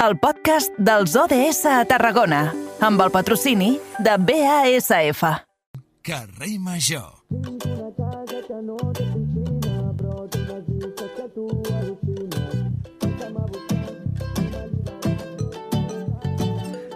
el 0.00 0.16
podcast 0.16 0.72
dels 0.80 1.12
ODS 1.12 1.66
a 1.68 1.82
Tarragona, 1.84 2.46
amb 2.80 3.02
el 3.04 3.10
patrocini 3.12 3.74
de 4.00 4.14
BASF. 4.16 5.22
Carrer 6.00 6.56
Major. 6.58 7.20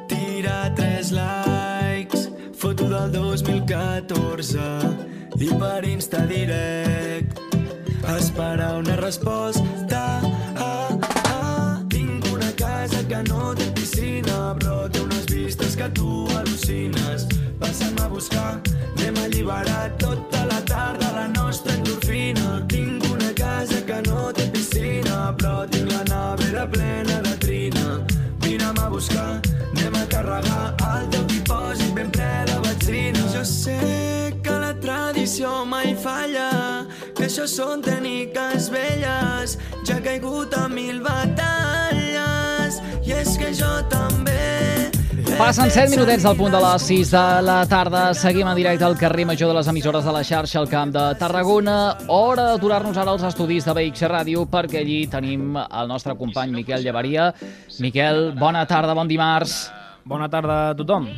Tira 0.08 0.72
tres 0.74 1.12
likes, 1.12 2.30
foto 2.56 2.88
del 2.88 3.12
2014 3.12 4.68
i 5.44 5.52
per 5.60 5.84
Insta 5.84 6.24
direct 6.24 7.44
esperar 8.16 8.76
una 8.78 8.96
resposta. 8.96 10.20
Que 13.14 13.22
no 13.30 13.54
té 13.54 13.66
piscina, 13.76 14.54
però 14.58 14.88
té 14.90 15.00
unes 15.04 15.26
vistes 15.30 15.76
que 15.78 15.86
tu 15.94 16.24
al·lucines. 16.34 17.26
Passa'm 17.60 18.00
a 18.02 18.08
buscar, 18.10 18.58
anem 18.96 19.20
a 19.20 19.26
alliberar 19.28 19.92
tota 20.02 20.40
la 20.50 20.58
tarda 20.70 21.12
la 21.14 21.26
nostra 21.36 21.76
endorfina. 21.76 22.64
Tinc 22.72 23.06
una 23.12 23.30
casa 23.38 23.78
que 23.86 24.00
no 24.08 24.32
té 24.34 24.48
piscina, 24.56 25.30
però 25.38 25.62
tinc 25.70 25.92
la 25.92 26.02
nevera 26.10 26.66
plena 26.74 27.20
de 27.28 27.36
trina. 27.44 27.86
Vine'm 28.42 28.82
a 28.82 28.90
buscar, 28.90 29.38
anem 29.70 30.00
a 30.02 30.04
carregar 30.10 30.74
el 30.90 31.08
teu 31.14 31.24
dipòsit 31.36 31.94
ben 31.94 32.10
ple 32.10 32.32
de 32.50 32.60
benzina. 32.66 33.26
Jo 33.36 33.44
sé 33.46 33.78
que 34.42 34.58
la 34.66 34.74
tradició 34.82 35.60
mai 35.64 35.94
falla, 35.94 36.50
que 37.14 37.28
això 37.30 37.46
són 37.46 37.84
tècniques 37.86 38.72
velles, 38.74 39.58
ja 39.86 40.00
he 40.00 40.06
caigut 40.10 40.58
a 40.58 40.66
mil 40.68 41.04
batalles, 41.04 41.53
jo 43.58 43.70
també... 43.90 44.34
Passen 45.34 45.70
7 45.70 45.90
minutets 45.90 46.22
del 46.22 46.36
punt 46.38 46.52
de 46.54 46.60
les 46.62 46.84
6 46.86 47.10
de 47.10 47.22
la 47.42 47.56
tarda. 47.66 48.02
Seguim 48.14 48.46
en 48.46 48.54
directe 48.54 48.86
al 48.86 48.94
carrer 48.98 49.24
major 49.26 49.50
de 49.50 49.56
les 49.56 49.68
emissores 49.70 50.04
de 50.06 50.12
la 50.14 50.22
xarxa 50.22 50.60
al 50.60 50.68
Camp 50.70 50.92
de 50.94 51.02
Tarragona. 51.18 51.76
Hora 52.14 52.44
d'aturar-nos 52.52 52.98
ara 53.02 53.16
als 53.16 53.26
estudis 53.26 53.66
de 53.66 53.74
BX 53.74 54.06
Ràdio 54.12 54.46
perquè 54.50 54.84
allí 54.84 55.00
tenim 55.10 55.58
el 55.58 55.90
nostre 55.90 56.14
company 56.14 56.54
Miquel 56.54 56.86
Llevaria. 56.86 57.32
Miquel, 57.82 58.30
bona 58.38 58.62
tarda, 58.70 58.94
bon 58.94 59.10
dimarts. 59.10 59.58
Bona 60.04 60.28
tarda 60.30 60.58
a 60.70 60.74
tothom. 60.78 61.08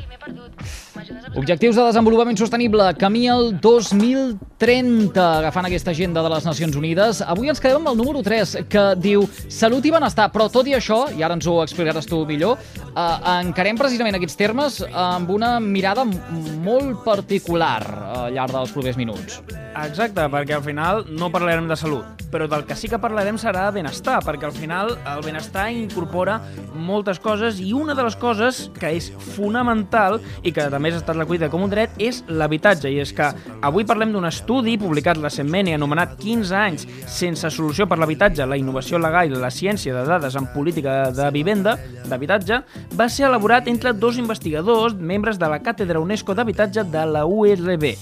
Objectius 1.36 1.76
de 1.76 1.84
desenvolupament 1.84 2.38
sostenible, 2.38 2.86
camí 3.00 3.26
al 3.28 3.50
2030, 3.60 5.26
agafant 5.42 5.68
aquesta 5.68 5.92
agenda 5.92 6.22
de 6.24 6.30
les 6.32 6.46
Nacions 6.48 6.78
Unides. 6.78 7.20
Avui 7.26 7.52
ens 7.52 7.60
quedem 7.60 7.82
amb 7.82 7.92
el 7.92 8.00
número 8.00 8.22
3, 8.24 8.56
que 8.72 8.86
diu 9.02 9.26
Salut 9.52 9.84
i 9.84 9.92
benestar, 9.94 10.30
però 10.32 10.48
tot 10.52 10.68
i 10.70 10.76
això, 10.78 11.04
i 11.16 11.22
ara 11.26 11.36
ens 11.36 11.46
ho 11.46 11.58
explicaràs 11.64 12.08
tu 12.08 12.22
millor, 12.28 12.58
eh, 12.86 13.06
encarem 13.36 13.76
precisament 13.76 14.16
aquests 14.16 14.40
termes 14.40 14.80
amb 14.92 15.30
una 15.30 15.58
mirada 15.60 16.06
molt 16.06 17.04
particular 17.04 17.78
al 18.16 18.34
llarg 18.34 18.56
dels 18.56 18.74
propers 18.74 18.96
minuts. 19.00 19.40
Exacte, 19.76 20.24
perquè 20.32 20.54
al 20.56 20.62
final 20.64 21.02
no 21.12 21.28
parlarem 21.28 21.66
de 21.68 21.76
salut, 21.76 22.22
però 22.32 22.46
del 22.48 22.64
que 22.64 22.76
sí 22.78 22.88
que 22.88 23.00
parlarem 23.00 23.36
serà 23.36 23.66
de 23.66 23.74
benestar, 23.76 24.22
perquè 24.24 24.46
al 24.48 24.54
final 24.56 24.94
el 24.96 25.24
benestar 25.24 25.66
incorpora 25.74 26.38
moltes 26.72 27.18
coses 27.20 27.58
i 27.60 27.74
una 27.76 27.92
de 27.94 28.06
les 28.06 28.16
coses 28.16 28.62
que 28.80 28.94
és 28.96 29.10
fonamental 29.34 30.16
i 30.42 30.52
que 30.56 30.64
també 30.72 30.94
ha 30.94 30.96
estat 30.96 31.18
recollida 31.18 31.50
com 31.52 31.66
un 31.66 31.72
dret 31.72 31.92
és 32.00 32.22
l'habitatge, 32.28 32.88
i 32.88 33.02
és 33.04 33.12
que 33.16 33.28
avui 33.60 33.84
parlem 33.88 34.14
d'un 34.14 34.24
estudi 34.28 34.78
publicat 34.80 35.20
recentment 35.20 35.68
i 35.68 35.76
anomenat 35.76 36.16
15 36.22 36.56
anys 36.56 36.86
sense 37.18 37.50
solució 37.52 37.84
per 37.90 38.00
l'habitatge, 38.00 38.46
la 38.48 38.56
innovació 38.56 39.00
legal 39.02 39.28
i 39.28 39.42
la 39.42 39.52
ciència 39.52 39.92
de 39.92 40.06
dades 40.08 40.38
en 40.40 40.48
política 40.54 41.10
de 41.12 41.28
vivenda, 41.34 41.76
d'habitatge, 42.08 42.62
va 42.96 43.10
ser 43.12 43.28
elaborat 43.28 43.68
entre 43.68 43.92
dos 43.92 44.16
investigadors, 44.16 44.96
membres 44.96 45.36
de 45.36 45.52
la 45.52 45.60
Càtedra 45.60 46.00
UNESCO 46.00 46.34
d'Habitatge 46.34 46.86
de 46.88 47.04
la 47.12 47.26
URB. 47.26 47.92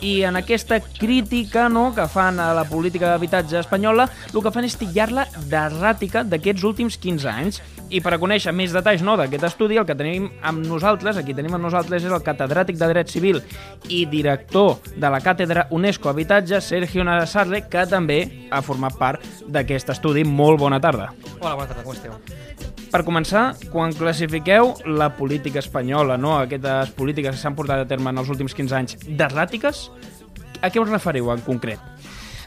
I 0.00 0.22
en 0.24 0.36
aquesta 0.36 0.80
crítica 0.80 1.68
no, 1.68 1.90
que 1.94 2.06
fan 2.08 2.40
a 2.40 2.54
la 2.56 2.64
política 2.64 3.10
d'habitatge 3.10 3.58
espanyola, 3.60 4.06
el 4.32 4.40
que 4.40 4.52
fan 4.54 4.64
és 4.64 4.78
titllar-la 4.80 5.26
d'erràtica 5.50 6.22
d'aquests 6.24 6.64
últims 6.64 6.96
15 6.96 7.28
anys. 7.28 7.60
I 7.90 8.00
per 8.00 8.14
a 8.14 8.20
conèixer 8.22 8.54
més 8.56 8.72
detalls 8.72 9.02
no, 9.04 9.16
d'aquest 9.18 9.44
estudi, 9.50 9.76
el 9.76 9.84
que 9.84 9.98
tenim 9.98 10.30
amb 10.46 10.64
nosaltres, 10.64 11.18
aquí 11.20 11.34
tenim 11.36 11.58
amb 11.58 11.66
nosaltres, 11.66 12.06
és 12.06 12.12
el 12.12 12.24
catedràtic 12.24 12.78
de 12.80 12.88
Dret 12.94 13.12
Civil 13.12 13.42
i 13.88 14.04
director 14.08 14.78
de 14.94 15.10
la 15.12 15.20
Càtedra 15.20 15.66
UNESCO 15.74 16.14
Habitatge, 16.14 16.62
Sergio 16.64 17.04
Nassarre, 17.04 17.66
que 17.68 17.84
també 17.90 18.22
ha 18.50 18.62
format 18.64 18.96
part 18.96 19.26
d'aquest 19.48 19.92
estudi. 19.92 20.24
Molt 20.24 20.62
bona 20.62 20.80
tarda. 20.80 21.10
Hola, 21.40 21.58
bona 21.58 21.68
tarda, 21.68 21.84
com 21.84 21.98
esteu? 21.98 22.16
Per 22.90 23.04
començar, 23.06 23.52
quan 23.70 23.92
classifiqueu 23.94 24.72
la 24.98 25.12
política 25.14 25.60
espanyola, 25.62 26.16
no, 26.18 26.32
aquestes 26.40 26.90
polítiques 26.98 27.36
que 27.36 27.42
s'han 27.42 27.54
portat 27.54 27.84
a 27.84 27.86
terme 27.86 28.10
en 28.10 28.18
els 28.18 28.32
últims 28.34 28.56
15 28.58 28.74
anys, 28.80 28.96
d'erràtiques, 29.06 29.84
a 30.58 30.70
què 30.74 30.82
us 30.82 30.90
referiu 30.90 31.30
en 31.30 31.44
concret? 31.46 31.78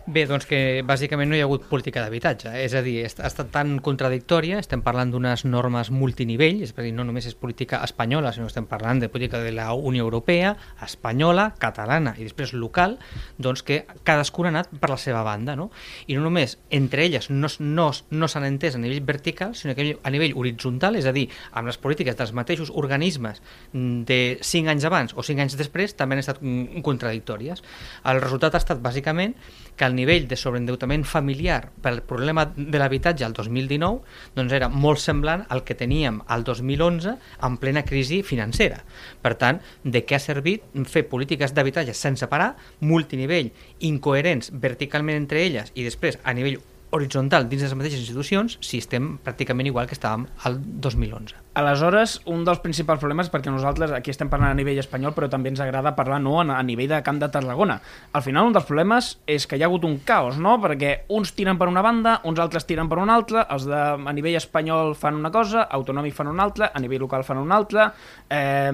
Bé, 0.03 0.25
doncs 0.27 0.43
que 0.43 0.81
bàsicament 0.83 1.29
no 1.31 1.37
hi 1.37 1.39
ha 1.39 1.45
hagut 1.47 1.63
política 1.69 2.01
d'habitatge. 2.03 2.51
És 2.59 2.73
a 2.75 2.81
dir, 2.83 2.97
ha 3.05 3.27
estat 3.29 3.53
tan 3.53 3.77
contradictòria, 3.79 4.57
estem 4.59 4.81
parlant 4.83 5.13
d'unes 5.13 5.45
normes 5.47 5.93
multinivell, 5.95 6.59
és 6.65 6.73
a 6.75 6.83
dir, 6.83 6.91
no 6.91 7.05
només 7.07 7.29
és 7.29 7.37
política 7.39 7.79
espanyola, 7.87 8.33
sinó 8.35 8.49
estem 8.51 8.67
parlant 8.67 8.99
de 8.99 9.07
política 9.07 9.39
de 9.39 9.53
la 9.55 9.69
Unió 9.71 10.03
Europea, 10.03 10.57
espanyola, 10.83 11.53
catalana 11.55 12.17
i 12.19 12.27
després 12.27 12.51
local, 12.51 12.97
doncs 13.39 13.63
que 13.63 13.85
cadascuna 14.03 14.51
ha 14.51 14.53
anat 14.57 14.73
per 14.75 14.89
la 14.91 14.97
seva 14.99 15.21
banda, 15.23 15.55
no? 15.55 15.69
I 16.11 16.19
no 16.19 16.27
només 16.27 16.57
entre 16.67 17.07
elles 17.07 17.29
no, 17.31 17.47
no, 17.63 17.87
no 18.11 18.27
s'han 18.27 18.49
entès 18.49 18.75
a 18.75 18.83
nivell 18.83 19.07
vertical, 19.07 19.55
sinó 19.55 19.71
que 19.71 19.95
a 19.95 20.11
nivell 20.11 20.35
horitzontal, 20.35 20.99
és 20.99 21.07
a 21.07 21.15
dir, 21.15 21.29
amb 21.55 21.71
les 21.71 21.79
polítiques 21.79 22.19
dels 22.19 22.35
mateixos 22.35 22.73
organismes 22.75 23.39
de 23.71 24.19
5 24.41 24.75
anys 24.75 24.91
abans 24.91 25.15
o 25.15 25.23
5 25.23 25.47
anys 25.47 25.55
després 25.55 25.95
també 25.95 26.19
han 26.19 26.25
estat 26.25 26.43
mm, 26.43 26.83
contradictòries. 26.83 27.63
El 28.03 28.19
resultat 28.19 28.59
ha 28.59 28.63
estat 28.65 28.83
bàsicament 28.83 29.39
que 29.75 29.85
el 29.85 29.95
nivell 29.95 30.27
de 30.27 30.37
sobreendeutament 30.39 31.05
familiar 31.07 31.69
pel 31.83 32.01
problema 32.07 32.45
de 32.55 32.79
l'habitatge 32.81 33.25
al 33.25 33.35
2019 33.37 34.35
doncs 34.37 34.57
era 34.57 34.69
molt 34.69 35.01
semblant 35.03 35.45
al 35.49 35.63
que 35.67 35.77
teníem 35.79 36.21
al 36.27 36.43
2011 36.43 37.15
en 37.47 37.57
plena 37.61 37.85
crisi 37.85 38.21
financera. 38.23 38.83
Per 39.21 39.35
tant, 39.39 39.61
de 39.83 40.03
què 40.05 40.17
ha 40.17 40.23
servit 40.23 40.65
fer 40.89 41.07
polítiques 41.09 41.53
d'habitatge 41.53 41.95
sense 41.97 42.27
parar, 42.29 42.53
multinivell, 42.81 43.53
incoherents 43.79 44.53
verticalment 44.53 45.23
entre 45.23 45.43
elles 45.45 45.73
i 45.75 45.87
després 45.87 46.19
a 46.23 46.33
nivell 46.37 46.61
horitzontal 46.93 47.47
dins 47.49 47.63
de 47.63 47.67
les 47.67 47.75
mateixes 47.77 48.03
institucions 48.03 48.59
si 48.61 48.77
estem 48.81 49.15
pràcticament 49.25 49.67
igual 49.69 49.87
que 49.89 49.95
estàvem 49.97 50.27
al 50.45 50.59
2011. 50.61 51.35
Aleshores, 51.57 52.15
un 52.29 52.43
dels 52.45 52.61
principals 52.61 53.01
problemes, 53.01 53.29
perquè 53.33 53.51
nosaltres 53.53 53.91
aquí 53.93 54.13
estem 54.13 54.29
parlant 54.29 54.53
a 54.53 54.57
nivell 54.57 54.79
espanyol, 54.81 55.13
però 55.17 55.29
també 55.29 55.51
ens 55.51 55.61
agrada 55.61 55.95
parlar 55.97 56.19
no, 56.21 56.39
a 56.41 56.61
nivell 56.65 56.89
de 56.89 57.01
Camp 57.05 57.19
de 57.21 57.29
Tarragona. 57.33 57.79
Al 58.13 58.23
final, 58.25 58.49
un 58.49 58.55
dels 58.55 58.65
problemes 58.69 59.11
és 59.29 59.45
que 59.49 59.57
hi 59.57 59.65
ha 59.65 59.69
hagut 59.69 59.85
un 59.89 59.99
caos, 60.05 60.37
no? 60.41 60.55
Perquè 60.61 60.93
uns 61.13 61.33
tiren 61.37 61.57
per 61.61 61.69
una 61.69 61.83
banda, 61.85 62.19
uns 62.29 62.41
altres 62.41 62.65
tiren 62.69 62.89
per 62.89 63.01
una 63.01 63.17
altra, 63.17 63.45
els 63.53 63.67
de 63.69 63.81
a 63.81 64.15
nivell 64.17 64.37
espanyol 64.37 64.93
fan 64.97 65.17
una 65.17 65.33
cosa, 65.33 65.65
autonòmic 65.77 66.17
fan 66.17 66.29
una 66.29 66.45
altra, 66.45 66.71
a 66.73 66.81
nivell 66.81 67.05
local 67.05 67.25
fan 67.25 67.41
una 67.41 67.57
altra, 67.57 67.89
eh, 68.29 68.71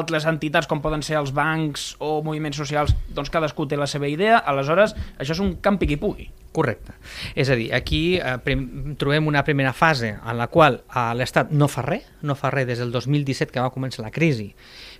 altres 0.00 0.26
entitats 0.30 0.70
com 0.70 0.82
poden 0.82 1.02
ser 1.06 1.18
els 1.18 1.34
bancs 1.34 1.94
o 1.98 2.20
moviments 2.26 2.62
socials, 2.62 2.94
doncs 3.14 3.30
cadascú 3.30 3.66
té 3.66 3.78
la 3.78 3.90
seva 3.90 4.10
idea, 4.10 4.38
aleshores 4.38 4.94
això 5.18 5.34
és 5.34 5.42
un 5.42 5.56
camp 5.62 5.78
piqui-pugui. 5.82 6.30
Correcte. 6.52 6.96
És 7.38 7.46
a 7.46 7.54
dir, 7.54 7.68
aquí 7.76 8.18
eh, 8.18 8.36
prim, 8.42 8.96
trobem 8.98 9.28
una 9.30 9.44
primera 9.46 9.70
fase 9.72 10.16
en 10.18 10.38
la 10.38 10.48
qual 10.50 10.80
eh, 10.82 11.02
l'Estat 11.14 11.52
no 11.54 11.68
fa 11.70 11.84
res, 11.86 12.08
no 12.26 12.34
fa 12.34 12.50
res 12.50 12.66
des 12.66 12.82
del 12.82 12.90
2017 12.90 13.54
que 13.54 13.62
va 13.62 13.70
començar 13.70 14.02
la 14.02 14.10
crisi 14.10 14.48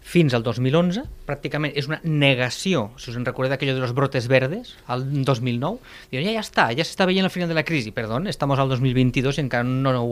fins 0.01 0.35
al 0.35 0.45
2011, 0.47 1.03
pràcticament 1.27 1.75
és 1.77 1.89
una 1.91 1.99
negació, 2.05 2.87
si 2.99 3.11
us 3.11 3.19
en 3.19 3.27
recordeu 3.27 3.53
d'aquello 3.53 3.75
de 3.77 3.83
los 3.83 3.93
brotes 3.95 4.31
verdes, 4.31 4.73
al 4.87 5.05
2009, 5.11 5.83
diuen, 6.13 6.25
ja, 6.25 6.37
ja 6.39 6.45
està, 6.45 6.69
ja 6.77 6.87
s'està 6.87 7.07
veient 7.11 7.27
el 7.27 7.35
final 7.35 7.51
de 7.51 7.59
la 7.59 7.67
crisi, 7.67 7.93
perdó, 7.95 8.23
estamos 8.31 8.63
al 8.63 8.71
2022 8.71 9.39
i 9.39 9.45
encara 9.45 9.67
no, 9.67 9.93
no 9.93 10.07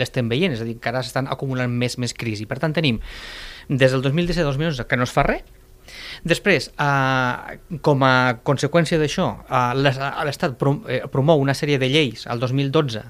l'estem 0.00 0.32
veient, 0.32 0.56
és 0.56 0.64
a 0.64 0.68
dir, 0.68 0.78
encara 0.80 1.04
s'estan 1.04 1.30
acumulant 1.30 1.70
més, 1.70 1.96
més 2.00 2.16
crisi. 2.16 2.48
Per 2.50 2.58
tant, 2.58 2.74
tenim 2.74 2.98
des 3.68 3.92
del 3.92 4.02
2017 4.02 4.42
al 4.42 4.52
2011 4.56 4.88
que 4.88 4.98
no 4.98 5.06
es 5.06 5.14
fa 5.14 5.28
res, 5.28 5.44
Després, 6.24 6.70
eh, 6.78 7.58
com 7.80 8.02
a 8.04 8.14
conseqüència 8.44 8.98
d'això, 9.00 9.28
eh, 9.48 9.74
l'Estat 10.26 10.58
promou 11.10 11.40
una 11.40 11.54
sèrie 11.54 11.78
de 11.78 11.88
lleis 11.88 12.26
al 12.26 12.40
2012 12.40 13.04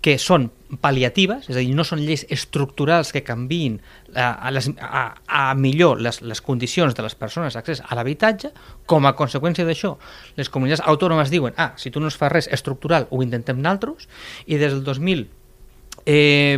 que 0.00 0.16
són 0.20 0.50
pal·liatives, 0.82 1.48
és 1.50 1.56
a 1.56 1.62
dir, 1.62 1.72
no 1.74 1.84
són 1.86 2.02
lleis 2.04 2.26
estructurals 2.32 3.12
que 3.14 3.22
canviïn 3.26 3.78
a, 4.14 4.50
les, 4.54 4.68
a, 4.82 5.02
a 5.26 5.42
millor 5.58 6.02
les, 6.02 6.20
les 6.22 6.42
condicions 6.44 6.94
de 6.94 7.02
les 7.02 7.16
persones 7.18 7.56
d'accés 7.56 7.82
a 7.82 7.96
l'habitatge, 7.98 8.52
com 8.86 9.06
a 9.06 9.14
conseqüència 9.18 9.66
d'això, 9.66 9.94
les 10.36 10.52
comunitats 10.52 10.84
autònomes 10.86 11.32
diuen 11.32 11.56
ah, 11.56 11.72
si 11.80 11.90
tu 11.90 12.02
no 12.02 12.10
es 12.12 12.18
fas 12.18 12.32
res 12.32 12.50
estructural, 12.52 13.08
ho 13.10 13.22
intentem 13.24 13.58
naltros, 13.62 14.08
i 14.46 14.60
des 14.60 14.74
del 14.74 14.84
2000 14.84 15.26
eh, 16.06 16.56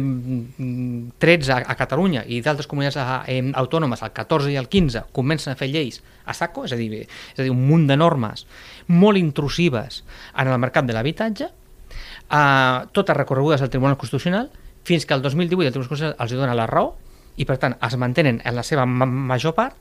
13 1.18 1.52
a, 1.52 1.58
a 1.64 1.76
Catalunya 1.80 2.22
i 2.28 2.42
d'altres 2.44 2.68
comunitats 2.68 3.00
a, 3.00 3.24
autònomes, 3.58 4.04
el 4.04 4.12
14 4.12 4.52
i 4.52 4.58
el 4.60 4.68
15, 4.68 5.08
comencen 5.16 5.54
a 5.54 5.58
fer 5.58 5.70
lleis 5.72 6.02
a 6.28 6.36
saco, 6.36 6.66
és 6.68 6.76
a 6.76 6.78
dir, 6.78 7.02
és 7.08 7.40
a 7.40 7.46
dir 7.46 7.50
un 7.54 7.64
munt 7.66 7.88
de 7.88 7.96
normes 7.96 8.44
molt 8.92 9.18
intrusives 9.18 10.04
en 10.36 10.52
el 10.52 10.60
mercat 10.60 10.86
de 10.86 10.94
l'habitatge, 10.94 11.48
eh, 11.48 12.78
totes 12.92 13.16
recorregudes 13.16 13.64
al 13.64 13.72
Tribunal 13.72 13.96
Constitucional, 13.96 14.52
fins 14.84 15.06
que 15.06 15.14
el 15.16 15.22
2018 15.22 15.66
el 15.66 15.72
Tribunal 15.72 15.88
Constitucional 15.88 16.16
els 16.20 16.36
dona 16.36 16.56
la 16.56 16.68
raó 16.68 16.96
i 17.38 17.46
per 17.48 17.58
tant 17.58 17.76
es 17.80 17.96
mantenen 17.96 18.42
en 18.44 18.56
la 18.56 18.64
seva 18.66 18.84
ma 18.86 19.06
major 19.06 19.54
part, 19.56 19.76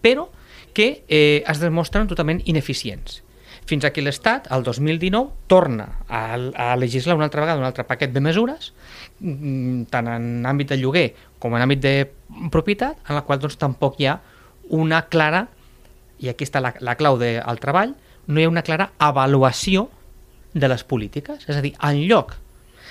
però 0.00 0.30
que 0.72 1.04
eh, 1.08 1.42
es 1.44 1.60
demostren 1.60 2.08
totalment 2.08 2.40
ineficients. 2.46 3.20
Fins 3.68 3.84
a 3.84 3.90
que 3.94 4.02
l'Estat, 4.02 4.48
el 4.54 4.64
2019, 4.64 5.46
torna 5.50 6.00
a, 6.08 6.34
a 6.34 6.76
legislar 6.78 7.16
una 7.18 7.26
altra 7.28 7.42
vegada 7.42 7.60
un 7.60 7.66
altre 7.66 7.84
paquet 7.84 8.14
de 8.14 8.22
mesures, 8.22 8.72
tant 9.20 10.08
en 10.08 10.28
àmbit 10.48 10.72
de 10.72 10.78
lloguer 10.80 11.10
com 11.40 11.54
en 11.56 11.64
àmbit 11.64 11.80
de 11.82 11.94
propietat, 12.52 12.98
en 13.08 13.18
la 13.18 13.24
qual 13.26 13.40
doncs, 13.40 13.58
tampoc 13.60 14.00
hi 14.00 14.08
ha 14.08 14.18
una 14.76 15.02
clara, 15.12 15.46
i 16.20 16.30
aquí 16.30 16.46
està 16.46 16.62
la, 16.62 16.72
la 16.80 16.96
clau 16.96 17.18
del 17.20 17.60
treball, 17.60 17.94
no 18.28 18.40
hi 18.40 18.46
ha 18.46 18.52
una 18.52 18.64
clara 18.64 18.90
avaluació 18.98 19.88
de 20.54 20.68
les 20.68 20.84
polítiques. 20.84 21.46
És 21.48 21.56
a 21.56 21.64
dir, 21.64 21.74
en 21.82 22.02
lloc 22.08 22.36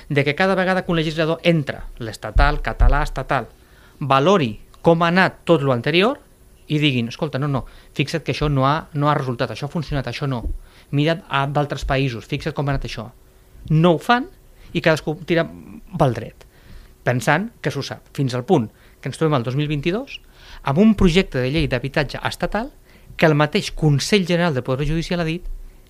de 0.09 0.23
que 0.25 0.35
cada 0.35 0.55
vegada 0.55 0.83
que 0.85 0.91
un 0.91 0.97
legislador 0.97 1.39
entra, 1.43 1.85
l'estatal, 1.99 2.61
català, 2.65 3.03
estatal, 3.05 3.49
valori 3.99 4.55
com 4.81 5.03
ha 5.03 5.11
anat 5.11 5.43
tot 5.45 5.61
lo 5.61 5.73
anterior 5.75 6.19
i 6.69 6.79
diguin, 6.79 7.09
escolta, 7.09 7.39
no, 7.41 7.47
no, 7.49 7.65
fixa't 7.97 8.23
que 8.23 8.33
això 8.33 8.49
no 8.49 8.67
ha, 8.69 8.89
no 8.93 9.09
ha 9.09 9.15
resultat, 9.17 9.51
això 9.51 9.67
ha 9.67 9.73
funcionat, 9.73 10.07
això 10.07 10.27
no. 10.29 10.43
Mira't 10.93 11.23
a 11.29 11.45
d'altres 11.49 11.85
països, 11.85 12.27
fixa't 12.29 12.55
com 12.57 12.69
ha 12.69 12.75
anat 12.75 12.85
això. 12.89 13.09
No 13.69 13.95
ho 13.95 14.01
fan 14.01 14.29
i 14.73 14.81
cadascú 14.81 15.15
tira 15.25 15.45
pel 15.99 16.15
dret, 16.17 16.45
pensant 17.03 17.49
que 17.61 17.71
s'ho 17.73 17.83
sap, 17.85 18.09
fins 18.15 18.35
al 18.35 18.45
punt 18.45 18.69
que 18.99 19.09
ens 19.09 19.17
trobem 19.17 19.37
al 19.37 19.45
2022 19.47 20.19
amb 20.69 20.81
un 20.83 20.93
projecte 20.99 21.39
de 21.39 21.51
llei 21.53 21.69
d'habitatge 21.71 22.19
estatal 22.27 22.71
que 23.15 23.27
el 23.27 23.35
mateix 23.35 23.71
Consell 23.75 24.27
General 24.27 24.53
del 24.53 24.63
Poder 24.63 24.87
Judicial 24.87 25.23
ha 25.23 25.27
dit 25.27 25.45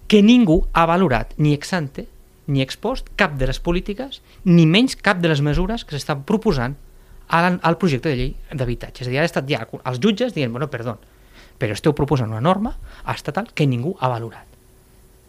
que 0.10 0.22
ningú 0.26 0.64
ha 0.74 0.86
valorat 0.90 1.36
ni 1.38 1.54
ex 1.54 1.74
ante 1.74 2.08
ni 2.50 2.64
ex 2.64 2.78
post 2.82 3.12
cap 3.16 3.36
de 3.38 3.46
les 3.50 3.60
polítiques 3.62 4.22
ni 4.46 4.66
menys 4.66 4.98
cap 4.98 5.20
de 5.22 5.30
les 5.30 5.42
mesures 5.46 5.86
que 5.86 5.94
s'estan 5.94 6.24
proposant 6.26 6.78
al, 7.30 7.60
al 7.62 7.78
projecte 7.78 8.10
de 8.10 8.18
llei 8.18 8.32
d'habitatge. 8.50 9.04
És 9.04 9.10
a 9.10 9.12
dir, 9.12 9.20
ha 9.22 9.28
estat 9.28 9.50
ja 9.50 9.62
els 9.70 10.02
jutges 10.02 10.34
dient, 10.34 10.52
bueno, 10.52 10.70
perdó, 10.74 10.98
però 11.62 11.76
esteu 11.78 11.94
proposant 11.94 12.32
una 12.34 12.42
norma 12.42 12.74
estatal 13.14 13.52
que 13.54 13.68
ningú 13.70 13.94
ha 14.00 14.10
valorat. 14.10 14.48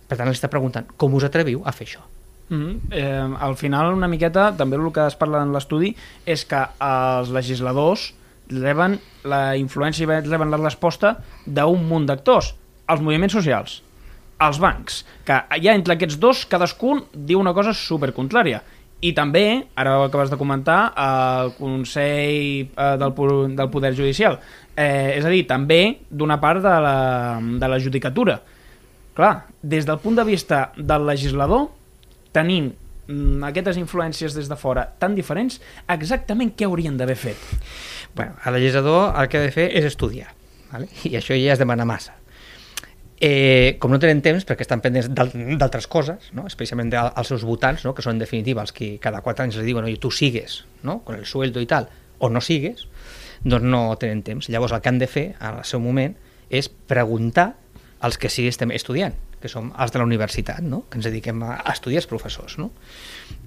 Per 0.09 0.17
tant, 0.17 0.31
els 0.31 0.41
està 0.41 0.49
preguntant, 0.51 0.89
com 0.97 1.13
us 1.15 1.29
atreviu 1.29 1.61
a 1.65 1.75
fer 1.77 1.87
això? 1.87 2.07
Mm 2.51 2.63
-hmm. 2.63 2.79
eh, 2.91 3.37
al 3.41 3.57
final, 3.57 3.95
una 3.95 4.09
miqueta, 4.09 4.53
també 4.57 4.77
el 4.77 4.93
que 4.93 5.07
es 5.07 5.17
parla 5.17 5.43
en 5.43 5.53
l'estudi 5.53 5.95
és 6.27 6.45
que 6.45 6.67
els 6.81 7.31
legisladors 7.31 8.15
reben 8.49 8.99
la 9.25 9.57
influència 9.57 10.03
i 10.03 10.29
reben 10.29 10.51
la 10.51 10.57
resposta 10.57 11.23
d'un 11.47 11.87
munt 11.89 12.07
d'actors, 12.07 12.55
els 12.89 13.01
moviments 13.01 13.33
socials, 13.33 13.83
els 14.41 14.59
bancs, 14.59 15.07
que 15.25 15.43
ja 15.63 15.75
entre 15.75 15.95
aquests 15.95 16.19
dos 16.19 16.45
cadascun 16.47 17.05
diu 17.15 17.39
una 17.39 17.55
cosa 17.55 17.73
supercontrària 17.73 18.63
i 19.01 19.15
també, 19.17 19.65
ara 19.81 19.97
ho 19.97 20.05
acabes 20.05 20.29
de 20.29 20.37
comentar, 20.37 20.93
el 21.01 21.55
Consell 21.57 22.69
eh, 22.69 22.97
del, 23.01 23.15
del 23.57 23.71
Poder 23.73 23.95
Judicial. 23.97 24.39
Eh, 24.77 25.17
és 25.17 25.25
a 25.25 25.33
dir, 25.33 25.47
també 25.49 25.81
d'una 26.11 26.37
part 26.41 26.61
de 26.65 26.75
la, 26.85 26.97
de 27.41 27.71
la 27.73 27.79
judicatura. 27.81 28.41
Clar, 29.17 29.33
des 29.63 29.89
del 29.89 30.01
punt 30.05 30.21
de 30.21 30.27
vista 30.29 30.71
del 30.77 31.09
legislador, 31.09 31.71
tenim 32.37 32.73
mm, 33.07 33.43
aquestes 33.51 33.81
influències 33.81 34.37
des 34.37 34.51
de 34.51 34.59
fora 34.61 34.87
tan 34.99 35.17
diferents, 35.19 35.61
exactament 35.89 36.55
què 36.57 36.69
haurien 36.69 36.97
d'haver 37.01 37.19
fet? 37.19 37.51
Bueno, 38.15 38.39
el 38.45 38.59
legislador 38.59 39.15
el 39.17 39.29
que 39.29 39.39
ha 39.39 39.49
de 39.49 39.53
fer 39.55 39.71
és 39.79 39.91
estudiar, 39.91 40.33
¿vale? 40.73 40.91
i 41.11 41.17
això 41.19 41.37
ja 41.39 41.55
es 41.57 41.63
demana 41.63 41.89
massa 41.89 42.21
eh, 43.21 43.77
com 43.79 43.93
no 43.93 44.01
tenen 44.01 44.23
temps, 44.25 44.47
perquè 44.49 44.65
estan 44.65 44.81
pendents 44.81 45.11
d'altres 45.13 45.87
coses, 45.93 46.31
no? 46.37 46.47
especialment 46.49 46.91
dels 46.95 47.29
seus 47.29 47.45
votants, 47.45 47.85
no? 47.85 47.93
que 47.95 48.03
són 48.03 48.17
en 48.17 48.23
definitiva 48.25 48.65
els 48.65 48.73
que 48.73 48.95
cada 49.03 49.21
quatre 49.21 49.45
anys 49.45 49.61
els 49.61 49.69
diuen 49.69 49.85
oye, 49.85 50.01
tu 50.01 50.11
sigues, 50.11 50.65
no? 50.83 51.01
con 51.05 51.21
el 51.21 51.27
sueldo 51.29 51.61
i 51.61 51.69
tal, 51.69 51.91
o 52.19 52.33
no 52.33 52.41
sigues, 52.41 52.89
doncs 53.45 53.69
no 53.69 53.83
tenen 54.01 54.25
temps. 54.25 54.49
Llavors 54.49 54.73
el 54.73 54.81
que 54.81 54.89
han 54.89 55.01
de 55.01 55.09
fer 55.09 55.27
al 55.39 55.63
seu 55.69 55.85
moment 55.85 56.17
és 56.49 56.69
preguntar 56.69 57.53
als 58.01 58.17
que 58.17 58.33
sí 58.33 58.47
estem 58.49 58.73
estudiant, 58.73 59.15
que 59.41 59.49
som 59.49 59.71
els 59.81 59.93
de 59.93 60.01
la 60.01 60.07
universitat, 60.07 60.61
no? 60.61 60.83
que 60.91 61.01
ens 61.01 61.09
dediquem 61.09 61.43
a 61.47 61.57
estudiar 61.73 62.03
els 62.03 62.11
professors. 62.11 62.59
No? 62.61 62.71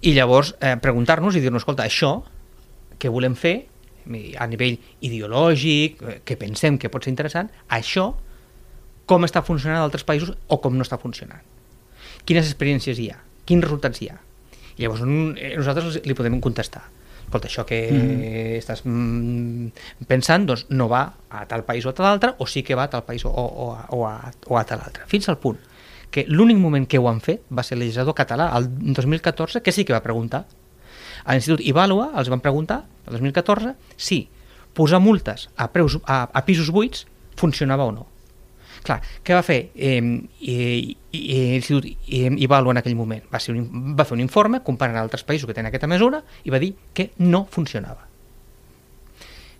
I 0.01 0.15
llavors 0.17 0.53
eh, 0.59 0.75
preguntar-nos 0.81 1.37
i 1.37 1.43
dir-nos, 1.43 1.63
escolta, 1.63 1.85
això 1.85 2.15
que 2.99 3.11
volem 3.13 3.37
fer 3.37 3.55
a 4.39 4.47
nivell 4.49 4.79
ideològic, 5.05 6.01
eh, 6.01 6.17
que 6.25 6.37
pensem 6.39 6.79
que 6.81 6.91
pot 6.91 7.05
ser 7.05 7.13
interessant, 7.13 7.51
això 7.69 8.09
com 9.09 9.27
està 9.27 9.43
funcionant 9.45 9.81
a 9.81 9.85
altres 9.85 10.05
països 10.07 10.33
o 10.47 10.59
com 10.63 10.75
no 10.75 10.85
està 10.85 10.99
funcionant. 10.99 11.43
Quines 12.25 12.47
experiències 12.47 12.99
hi 12.99 13.09
ha? 13.11 13.19
Quins 13.45 13.63
resultats 13.63 14.01
hi 14.01 14.09
ha? 14.09 14.17
I 14.77 14.85
llavors 14.85 15.03
eh, 15.05 15.55
nosaltres 15.59 16.01
li 16.07 16.17
podem 16.17 16.41
contestar 16.41 16.87
escolta, 17.33 17.49
això 17.49 17.63
que 17.65 17.79
mm. 17.89 18.57
estàs 18.59 18.83
mm, 18.85 20.05
pensant 20.09 20.45
doncs 20.45 20.67
no 20.69 20.85
va 20.91 21.03
a 21.33 21.45
tal 21.49 21.63
país 21.65 21.85
o 21.85 21.89
a 21.89 21.95
tal 21.97 22.05
altre, 22.11 22.33
o 22.37 22.45
sí 22.45 22.61
que 22.61 22.75
va 22.77 22.85
a 22.85 22.91
tal 22.93 23.03
país 23.07 23.25
o, 23.25 23.31
o, 23.31 23.71
o, 23.73 24.01
a, 24.05 24.31
o 24.47 24.57
a 24.59 24.63
tal 24.69 24.83
altre. 24.85 25.07
Fins 25.09 25.29
al 25.29 25.39
punt 25.41 25.57
que 26.13 26.27
l'únic 26.29 26.59
moment 26.61 26.85
que 26.85 26.99
ho 27.01 27.09
han 27.09 27.19
fet 27.25 27.41
va 27.49 27.65
ser 27.65 27.73
el 27.75 27.83
legislador 27.87 28.13
català, 28.13 28.51
el 28.57 28.69
2014, 28.93 29.63
que 29.65 29.73
sí 29.73 29.83
que 29.83 29.95
va 29.95 30.03
preguntar. 30.05 30.45
A 31.25 31.33
l'Institut 31.33 31.63
Ivalua 31.65 32.11
els 32.21 32.29
van 32.29 32.43
preguntar, 32.43 32.83
el 33.07 33.17
2014, 33.17 33.73
si 33.97 34.27
posar 34.77 35.01
multes 35.01 35.49
a, 35.57 35.71
preus, 35.73 35.97
a, 36.05 36.27
a 36.29 36.45
pisos 36.45 36.69
buits 36.73 37.07
funcionava 37.39 37.87
o 37.89 37.95
no. 37.95 38.05
Clar, 38.83 38.99
què 39.23 39.33
va 39.33 39.41
fer 39.47 39.57
eh, 39.73 40.01
l'Institut 40.03 41.87
Ivalu 42.13 42.73
en 42.73 42.81
aquell 42.83 42.97
moment? 42.99 43.23
Va, 43.31 43.39
ser 43.41 43.55
un, 43.55 43.95
va 43.97 44.05
fer 44.05 44.17
un 44.17 44.21
informe 44.21 44.59
comparant 44.65 44.99
altres 44.99 45.23
països 45.25 45.47
que 45.47 45.55
tenen 45.55 45.71
aquesta 45.71 45.89
mesura 45.89 46.21
i 46.43 46.53
va 46.53 46.61
dir 46.61 46.73
que 46.93 47.09
no 47.23 47.45
funcionava. 47.49 48.05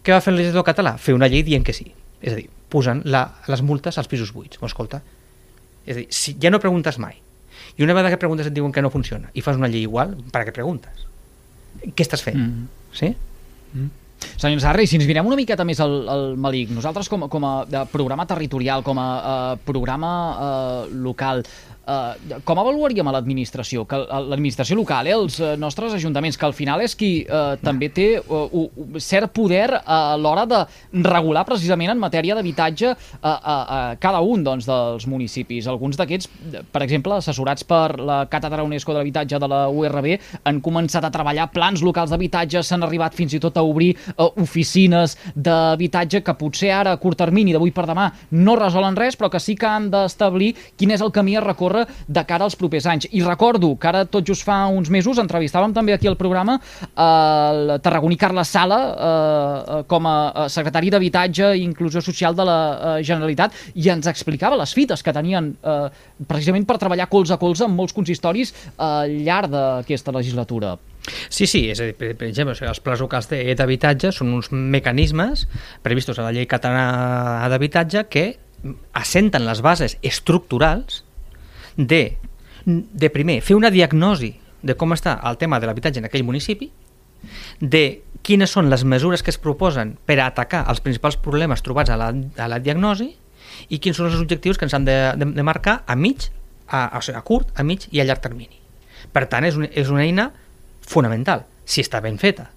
Què 0.04 0.12
va 0.12 0.22
fer 0.22 0.36
el 0.36 0.42
legislador 0.42 0.68
català? 0.68 0.98
Fer 1.00 1.16
una 1.16 1.32
llei 1.32 1.46
dient 1.48 1.64
que 1.66 1.74
sí. 1.74 1.88
És 2.22 2.36
a 2.36 2.38
dir, 2.38 2.50
posant 2.70 3.02
la, 3.08 3.24
les 3.48 3.64
multes 3.64 3.98
als 3.98 4.12
pisos 4.12 4.36
buits. 4.36 4.60
M'ho 4.60 4.68
escolta? 4.68 5.00
És 5.86 5.96
a 5.96 6.00
dir, 6.02 6.08
si 6.14 6.36
ja 6.42 6.52
no 6.54 6.62
preguntes 6.64 7.00
mai, 7.02 7.18
i 7.78 7.84
una 7.84 7.96
vegada 7.96 8.14
que 8.14 8.22
preguntes 8.22 8.48
et 8.48 8.56
diuen 8.56 8.72
que 8.72 8.84
no 8.84 8.92
funciona, 8.94 9.32
i 9.34 9.44
fas 9.46 9.60
una 9.60 9.70
llei 9.72 9.84
igual, 9.88 10.16
per 10.32 10.44
a 10.44 10.48
què 10.48 10.54
preguntes? 10.56 11.08
Què 11.84 12.06
estàs 12.06 12.24
fent? 12.24 12.40
Mm. 12.40 12.72
Sí? 12.94 13.12
Mm. 13.74 13.92
Senyor 14.40 14.62
Sarri, 14.64 14.86
si 14.88 14.96
ens 14.96 15.08
mirem 15.10 15.28
una 15.28 15.36
miqueta 15.36 15.66
més 15.68 15.82
al, 15.84 15.98
al 16.08 16.26
Malic, 16.40 16.70
nosaltres 16.72 17.10
com, 17.12 17.26
com 17.28 17.44
a 17.44 17.84
programa 17.92 18.24
territorial, 18.30 18.86
com 18.86 19.02
a, 19.02 19.08
a 19.20 19.36
programa 19.68 20.12
uh, 20.32 20.94
local, 21.04 21.44
Uh, 21.44 21.73
com 21.84 22.60
avaluaríem 22.60 23.08
a 23.10 23.14
l'administració? 23.18 23.84
Que 23.90 23.98
l'administració 24.08 24.78
local, 24.80 25.08
eh, 25.08 25.16
els 25.18 25.40
uh, 25.42 25.54
nostres 25.60 25.92
ajuntaments, 25.98 26.38
que 26.40 26.46
al 26.48 26.56
final 26.56 26.80
és 26.84 26.96
qui 26.96 27.12
uh, 27.28 27.58
també 27.60 27.90
té 27.92 28.08
uh, 28.22 28.46
uh, 28.48 29.00
cert 29.04 29.34
poder 29.36 29.68
a 29.84 30.16
l'hora 30.16 30.46
de 30.48 30.62
regular 31.04 31.44
precisament 31.48 31.92
en 31.92 32.00
matèria 32.00 32.38
d'habitatge 32.38 32.94
a 32.94 32.96
uh, 32.96 33.34
uh, 33.34 33.82
cada 34.00 34.22
un 34.24 34.46
doncs, 34.46 34.68
dels 34.70 35.08
municipis. 35.12 35.68
Alguns 35.68 36.00
d'aquests, 36.00 36.30
per 36.72 36.84
exemple, 36.86 37.18
assessorats 37.20 37.68
per 37.68 38.00
la 38.00 38.22
Càtedra 38.32 38.64
UNESCO 38.64 38.94
de 38.94 39.02
l'Habitatge 39.02 39.42
de 39.44 39.52
la 39.52 39.66
URB, 39.68 40.14
han 40.48 40.64
començat 40.64 41.04
a 41.04 41.12
treballar 41.12 41.50
plans 41.52 41.84
locals 41.84 42.14
d'habitatge, 42.16 42.64
s'han 42.64 42.88
arribat 42.88 43.18
fins 43.18 43.36
i 43.36 43.42
tot 43.44 43.60
a 43.60 43.66
obrir 43.68 43.92
uh, 44.16 44.30
oficines 44.40 45.18
d'habitatge 45.36 46.24
que 46.24 46.38
potser 46.40 46.72
ara 46.72 46.96
a 46.96 47.02
curt 47.02 47.20
termini, 47.20 47.52
d'avui 47.52 47.76
per 47.76 47.90
demà, 47.92 48.08
no 48.40 48.56
resolen 48.56 48.96
res, 48.96 49.20
però 49.20 49.28
que 49.34 49.44
sí 49.44 49.58
que 49.60 49.68
han 49.68 49.92
d'establir 49.92 50.54
quin 50.80 50.96
és 50.96 51.04
el 51.04 51.12
camí 51.12 51.36
a 51.36 51.44
recórrer 51.44 51.73
córrer 51.74 51.88
de 52.08 52.24
cara 52.26 52.46
als 52.46 52.56
propers 52.56 52.86
anys. 52.86 53.08
I 53.12 53.24
recordo 53.24 53.74
que 53.76 53.88
ara 53.90 54.06
tot 54.06 54.26
just 54.28 54.46
fa 54.46 54.66
uns 54.68 54.90
mesos 54.94 55.20
entrevistàvem 55.22 55.74
també 55.74 55.96
aquí 55.96 56.08
al 56.08 56.18
programa 56.20 56.60
el 56.94 57.78
tarragoní 57.84 58.18
Carles 58.18 58.52
Sala 58.54 58.80
eh, 58.84 59.10
eh, 59.80 59.82
com 59.90 60.08
a 60.08 60.48
secretari 60.54 60.92
d'Habitatge 60.94 61.54
i 61.58 61.64
Inclusió 61.64 62.02
Social 62.02 62.36
de 62.36 62.48
la 62.48 62.60
eh, 62.60 63.04
Generalitat 63.04 63.74
i 63.76 63.90
ens 63.94 64.08
explicava 64.08 64.60
les 64.60 64.74
fites 64.74 65.04
que 65.04 65.14
tenien 65.16 65.54
eh, 65.64 65.90
precisament 66.28 66.68
per 66.70 66.80
treballar 66.82 67.10
colze 67.12 67.34
a 67.34 67.42
colze 67.42 67.66
amb 67.66 67.78
molts 67.80 67.96
consistoris 67.96 68.54
al 68.78 69.22
llarg 69.24 69.52
d'aquesta 69.54 70.14
legislatura. 70.14 70.78
Sí, 71.28 71.44
sí, 71.50 71.66
és 71.68 71.82
a 71.84 71.90
dir, 71.90 71.96
per 72.16 72.30
exemple, 72.30 72.56
els 72.56 72.80
plans 72.80 73.02
locals 73.04 73.28
d'habitatge 73.28 74.14
són 74.16 74.32
uns 74.38 74.54
mecanismes 74.54 75.50
previstos 75.84 76.20
a 76.20 76.30
la 76.30 76.32
llei 76.32 76.48
catalana 76.48 77.50
d'habitatge 77.52 78.06
que 78.08 78.26
assenten 78.96 79.44
les 79.44 79.60
bases 79.66 79.98
estructurals 80.02 81.03
de, 81.78 82.18
de 82.66 83.10
primer, 83.10 83.42
fer 83.42 83.58
una 83.58 83.72
diagnosi 83.74 84.34
de 84.64 84.76
com 84.80 84.96
està 84.96 85.18
el 85.28 85.38
tema 85.38 85.60
de 85.60 85.68
l'habitatge 85.68 86.00
en 86.00 86.08
aquell 86.08 86.24
municipi, 86.26 86.70
de 87.60 87.84
quines 88.24 88.52
són 88.52 88.70
les 88.72 88.86
mesures 88.88 89.24
que 89.24 89.32
es 89.34 89.40
proposen 89.40 89.98
per 90.08 90.18
a 90.20 90.30
atacar 90.32 90.64
els 90.72 90.80
principals 90.84 91.20
problemes 91.20 91.64
trobats 91.64 91.92
a 91.92 92.00
la, 92.00 92.10
a 92.14 92.48
la 92.48 92.60
diagnosi 92.64 93.10
i 93.70 93.80
quins 93.84 94.00
són 94.00 94.10
els 94.10 94.20
objectius 94.22 94.58
que 94.58 94.66
ens 94.68 94.76
han 94.76 94.88
de, 94.88 94.96
de, 95.20 95.28
de 95.36 95.46
marcar 95.46 95.82
a 95.86 95.98
mig, 96.00 96.30
a, 96.68 96.86
a, 96.88 97.00
a 97.00 97.24
curt, 97.28 97.52
a 97.60 97.68
mig 97.68 97.88
i 97.92 98.00
a 98.00 98.08
llarg 98.08 98.24
termini. 98.24 98.60
Per 99.12 99.26
tant, 99.30 99.46
és, 99.46 99.60
un, 99.60 99.68
és 99.68 99.92
una 99.92 100.06
eina 100.06 100.30
fonamental, 100.88 101.44
si 101.68 101.84
està 101.84 102.00
ben 102.04 102.18
feta. 102.20 102.48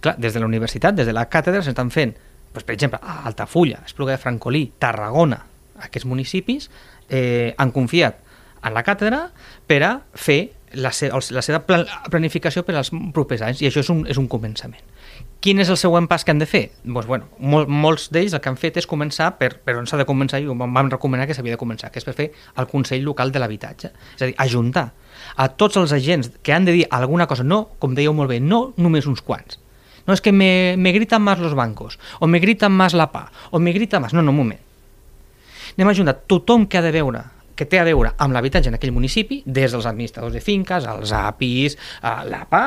Clar, 0.00 0.16
des 0.20 0.32
de 0.32 0.40
la 0.40 0.48
universitat, 0.48 0.96
des 0.96 1.08
de 1.08 1.14
la 1.16 1.26
càtedra, 1.28 1.62
s'estan 1.64 1.92
fent, 1.92 2.16
doncs, 2.52 2.64
per 2.64 2.74
exemple, 2.74 3.00
a 3.02 3.22
Altafulla, 3.28 3.82
Espluga 3.84 4.16
de 4.16 4.22
Francolí, 4.22 4.64
Tarragona, 4.80 5.42
aquests 5.84 6.08
municipis 6.08 6.70
eh, 7.12 7.52
han 7.60 7.72
confiat 7.72 8.24
en 8.66 8.74
la 8.74 8.82
càtedra 8.86 9.28
per 9.66 9.80
a 9.86 9.92
fer 10.14 10.40
la, 10.76 10.92
se 10.92 11.08
la 11.08 11.42
seva 11.42 11.62
pla 11.64 11.84
planificació 12.10 12.64
per 12.66 12.76
als 12.76 12.90
propers 13.14 13.42
anys, 13.46 13.62
i 13.62 13.68
això 13.70 13.82
és 13.84 13.90
un, 13.92 14.04
és 14.10 14.18
un 14.20 14.28
començament. 14.28 14.82
Quin 15.40 15.60
és 15.62 15.70
el 15.70 15.78
següent 15.78 16.08
pas 16.10 16.24
que 16.24 16.32
han 16.32 16.40
de 16.42 16.48
fer? 16.48 16.64
Doncs, 16.82 17.06
bueno, 17.06 17.28
mol, 17.38 17.68
molts 17.70 18.08
d'ells 18.12 18.34
el 18.34 18.42
que 18.42 18.50
han 18.50 18.58
fet 18.60 18.80
és 18.80 18.88
començar 18.90 19.30
per, 19.38 19.52
per 19.64 19.76
on 19.78 19.86
s'ha 19.88 20.00
de 20.00 20.06
començar, 20.08 20.40
i 20.42 20.48
vam 20.48 20.90
recomanar 20.90 21.28
que 21.28 21.36
s'havia 21.36 21.54
de 21.54 21.60
començar, 21.60 21.92
que 21.92 22.02
és 22.02 22.08
per 22.08 22.16
fer 22.18 22.30
el 22.58 22.68
Consell 22.70 23.06
Local 23.06 23.32
de 23.32 23.42
l'Habitatge. 23.42 23.92
És 24.16 24.24
a 24.24 24.30
dir, 24.30 24.34
ajuntar 24.42 24.88
a 25.36 25.48
tots 25.48 25.78
els 25.80 25.94
agents 25.96 26.32
que 26.42 26.52
han 26.56 26.66
de 26.66 26.74
dir 26.74 26.88
alguna 26.90 27.28
cosa, 27.30 27.46
no, 27.46 27.62
com 27.78 27.94
dèieu 27.94 28.16
molt 28.16 28.32
bé, 28.32 28.40
no 28.42 28.72
només 28.76 29.06
uns 29.06 29.22
quants. 29.22 29.60
No 30.06 30.14
és 30.14 30.22
que 30.22 30.30
me, 30.32 30.76
me 30.78 30.92
gritan 30.94 31.22
más 31.22 31.38
los 31.42 31.54
bancos, 31.54 31.98
o 32.20 32.26
me 32.26 32.38
gritan 32.38 32.72
más 32.72 32.94
la 32.94 33.10
PA, 33.12 33.30
o 33.50 33.58
me 33.58 33.72
grita 33.72 34.00
más... 34.00 34.14
No, 34.14 34.22
no, 34.22 34.30
un 34.30 34.36
moment. 34.36 34.60
Anem 35.76 35.90
a 35.90 35.96
ajuntar 35.96 36.20
tothom 36.30 36.66
que 36.70 36.78
ha 36.78 36.84
de 36.84 36.92
veure 36.94 37.24
que 37.56 37.66
té 37.66 37.80
a 37.80 37.86
veure 37.88 38.12
amb 38.22 38.36
l'habitatge 38.36 38.70
en 38.70 38.76
aquell 38.78 38.94
municipi, 38.94 39.40
des 39.46 39.72
dels 39.72 39.88
administradors 39.88 40.36
de 40.36 40.42
finques, 40.44 40.86
els 40.86 41.12
APIs, 41.16 41.76
a 42.04 42.18
l'APA, 42.28 42.64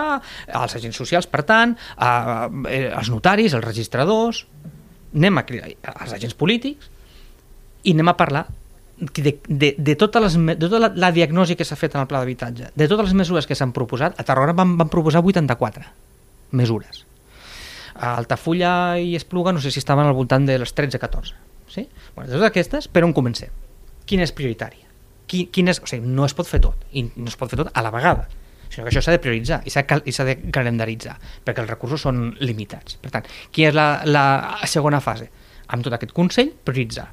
els 0.62 0.77
agents 0.79 0.98
socials, 0.98 1.29
per 1.29 1.43
tant, 1.48 1.75
a, 1.98 2.12
eh, 2.67 2.88
els 2.89 3.12
notaris, 3.13 3.53
els 3.53 3.65
registradors, 3.65 4.46
anem 5.15 5.38
a 5.38 5.46
cridar 5.46 5.69
els 5.96 6.13
agents 6.13 6.36
polítics 6.38 6.89
i 7.84 7.93
anem 7.96 8.12
a 8.12 8.17
parlar 8.17 8.46
de, 9.00 9.39
de, 9.48 9.75
de, 9.77 9.96
totes 9.96 10.22
les, 10.22 10.36
de 10.36 10.67
tota 10.67 10.81
la, 10.84 10.89
la 10.96 11.12
diagnosi 11.15 11.55
que 11.55 11.65
s'ha 11.65 11.77
fet 11.79 11.96
en 11.96 12.03
el 12.03 12.10
pla 12.10 12.19
d'habitatge, 12.19 12.74
de 12.75 12.88
totes 12.91 13.10
les 13.10 13.15
mesures 13.22 13.48
que 13.48 13.55
s'han 13.55 13.72
proposat, 13.75 14.17
a 14.19 14.25
Tarragona 14.27 14.58
van, 14.58 14.75
van 14.79 14.91
proposar 14.91 15.24
84 15.24 15.86
mesures. 16.60 17.05
A 17.96 18.15
Altafulla 18.17 18.98
i 19.00 19.15
Espluga 19.15 19.53
no 19.55 19.63
sé 19.63 19.72
si 19.72 19.79
estaven 19.79 20.08
al 20.08 20.17
voltant 20.17 20.46
de 20.48 20.60
les 20.60 20.75
13-14. 20.75 21.34
Sí? 21.69 21.88
Bueno, 22.15 22.31
totes 22.31 22.48
aquestes, 22.50 22.88
per 22.91 23.05
on 23.08 23.15
comencem? 23.15 23.53
Quina 24.09 24.25
és 24.25 24.33
prioritària? 24.35 24.87
Qui, 25.29 25.45
quin 25.53 25.69
és, 25.69 25.79
o 25.83 25.89
sigui, 25.89 26.09
no 26.09 26.25
es 26.25 26.33
pot 26.37 26.49
fer 26.49 26.61
tot, 26.63 26.87
i 26.97 27.05
no 27.05 27.29
es 27.29 27.37
pot 27.37 27.51
fer 27.51 27.59
tot 27.59 27.69
a 27.69 27.83
la 27.85 27.91
vegada, 27.93 28.25
sinó 28.69 28.85
que 28.85 28.89
això 28.89 29.03
s'ha 29.05 29.13
de 29.13 29.21
prioritzar 29.21 29.59
i 29.65 29.73
s'ha 29.73 30.25
de 30.25 30.35
calendaritzar, 30.53 31.15
perquè 31.45 31.61
els 31.63 31.69
recursos 31.69 32.01
són 32.05 32.31
limitats. 32.41 32.97
Per 33.01 33.13
tant, 33.13 33.29
quina 33.53 33.69
és 33.69 33.77
la, 33.77 33.87
la 34.09 34.25
segona 34.69 35.01
fase? 35.05 35.29
Amb 35.69 35.85
tot 35.85 35.93
aquest 35.93 36.15
Consell, 36.17 36.49
prioritzar. 36.65 37.09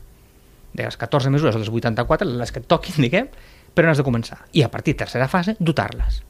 De 0.77 0.85
les 0.85 0.97
14 1.01 1.33
mesures 1.33 1.57
o 1.57 1.61
les 1.61 1.73
84, 1.73 2.29
les 2.41 2.53
que 2.53 2.65
toquin, 2.65 2.97
diguem, 3.05 3.29
per 3.77 3.85
on 3.85 3.93
has 3.93 4.01
de 4.01 4.09
començar. 4.09 4.41
I 4.57 4.65
a 4.65 4.73
partir 4.73 4.97
de 4.97 5.05
tercera 5.05 5.29
fase, 5.29 5.57
dotar-les 5.61 6.23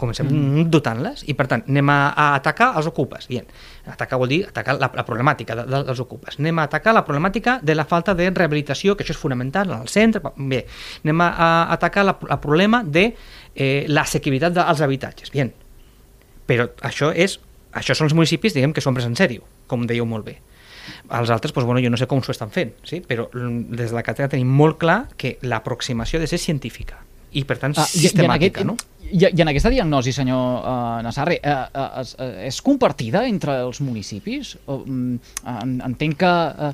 comencem 0.00 0.28
mm. 0.30 0.68
dotant-les 0.72 1.24
i 1.28 1.36
per 1.38 1.46
tant 1.50 1.64
anem 1.68 1.92
a, 1.92 1.98
a 2.10 2.26
atacar 2.38 2.70
els 2.80 2.88
ocupes 2.90 3.28
Bien. 3.30 3.46
atacar 3.90 4.18
vol 4.20 4.32
dir 4.32 4.40
atacar 4.48 4.78
la, 4.78 4.90
la 4.96 5.04
problemàtica 5.06 5.56
de, 5.58 5.66
de, 5.68 5.82
dels 5.90 6.02
ocupes 6.02 6.40
anem 6.40 6.62
a 6.62 6.66
atacar 6.70 6.94
la 6.96 7.04
problemàtica 7.06 7.58
de 7.62 7.76
la 7.76 7.86
falta 7.88 8.14
de 8.16 8.30
rehabilitació 8.30 8.96
que 8.96 9.04
això 9.04 9.16
és 9.16 9.20
fonamental 9.20 9.72
al 9.76 9.90
centre 9.92 10.22
bé, 10.36 10.64
anem 11.04 11.24
a, 11.24 11.30
a 11.30 11.50
atacar 11.76 12.06
la, 12.08 12.16
la 12.30 12.40
problema 12.40 12.82
de 12.84 13.10
eh, 13.54 13.84
l'assequibilitat 13.88 14.56
dels 14.56 14.84
habitatges 14.86 15.32
Bien. 15.34 15.52
però 16.48 16.70
això 16.86 17.12
és 17.14 17.38
això 17.76 17.94
són 17.94 18.08
els 18.08 18.16
municipis 18.16 18.56
diguem 18.56 18.72
que 18.74 18.82
són 18.84 18.96
pres 18.96 19.06
en 19.06 19.18
sèrio 19.18 19.44
com 19.70 19.86
dèieu 19.86 20.08
molt 20.08 20.26
bé 20.26 20.40
els 21.10 21.30
altres, 21.30 21.52
doncs, 21.52 21.66
bueno, 21.66 21.82
jo 21.84 21.90
no 21.92 21.98
sé 22.00 22.08
com 22.10 22.22
s'ho 22.24 22.32
estan 22.34 22.50
fent, 22.50 22.72
sí? 22.88 23.00
però 23.06 23.28
des 23.34 23.92
de 23.92 23.94
la 23.94 24.02
càtedra 24.02 24.30
tenim 24.32 24.48
molt 24.50 24.78
clar 24.80 25.04
que 25.20 25.36
l'aproximació 25.46 26.18
ha 26.18 26.24
de 26.24 26.30
ser 26.30 26.40
científica 26.42 26.98
i 27.32 27.44
per 27.46 27.60
tant 27.60 27.76
Ah, 27.78 27.86
i, 27.86 27.98
i, 28.00 28.06
sistemàtica, 28.08 28.60
aquest, 28.60 28.66
no? 28.66 28.76
i, 29.10 29.24
I 29.26 29.42
en 29.42 29.50
aquesta 29.50 29.70
diagnosi, 29.72 30.12
senyor 30.14 30.66
uh, 30.66 30.98
Nassarre, 31.04 31.38
uh, 31.42 31.62
uh, 31.70 31.86
és, 32.02 32.12
uh, 32.18 32.28
és 32.46 32.60
compartida 32.66 33.24
entre 33.28 33.56
els 33.64 33.80
municipis? 33.82 34.52
O, 34.66 34.80
um, 34.84 35.16
en, 35.50 35.76
entenc 35.86 36.18
que 36.20 36.30
uh, 36.30 36.70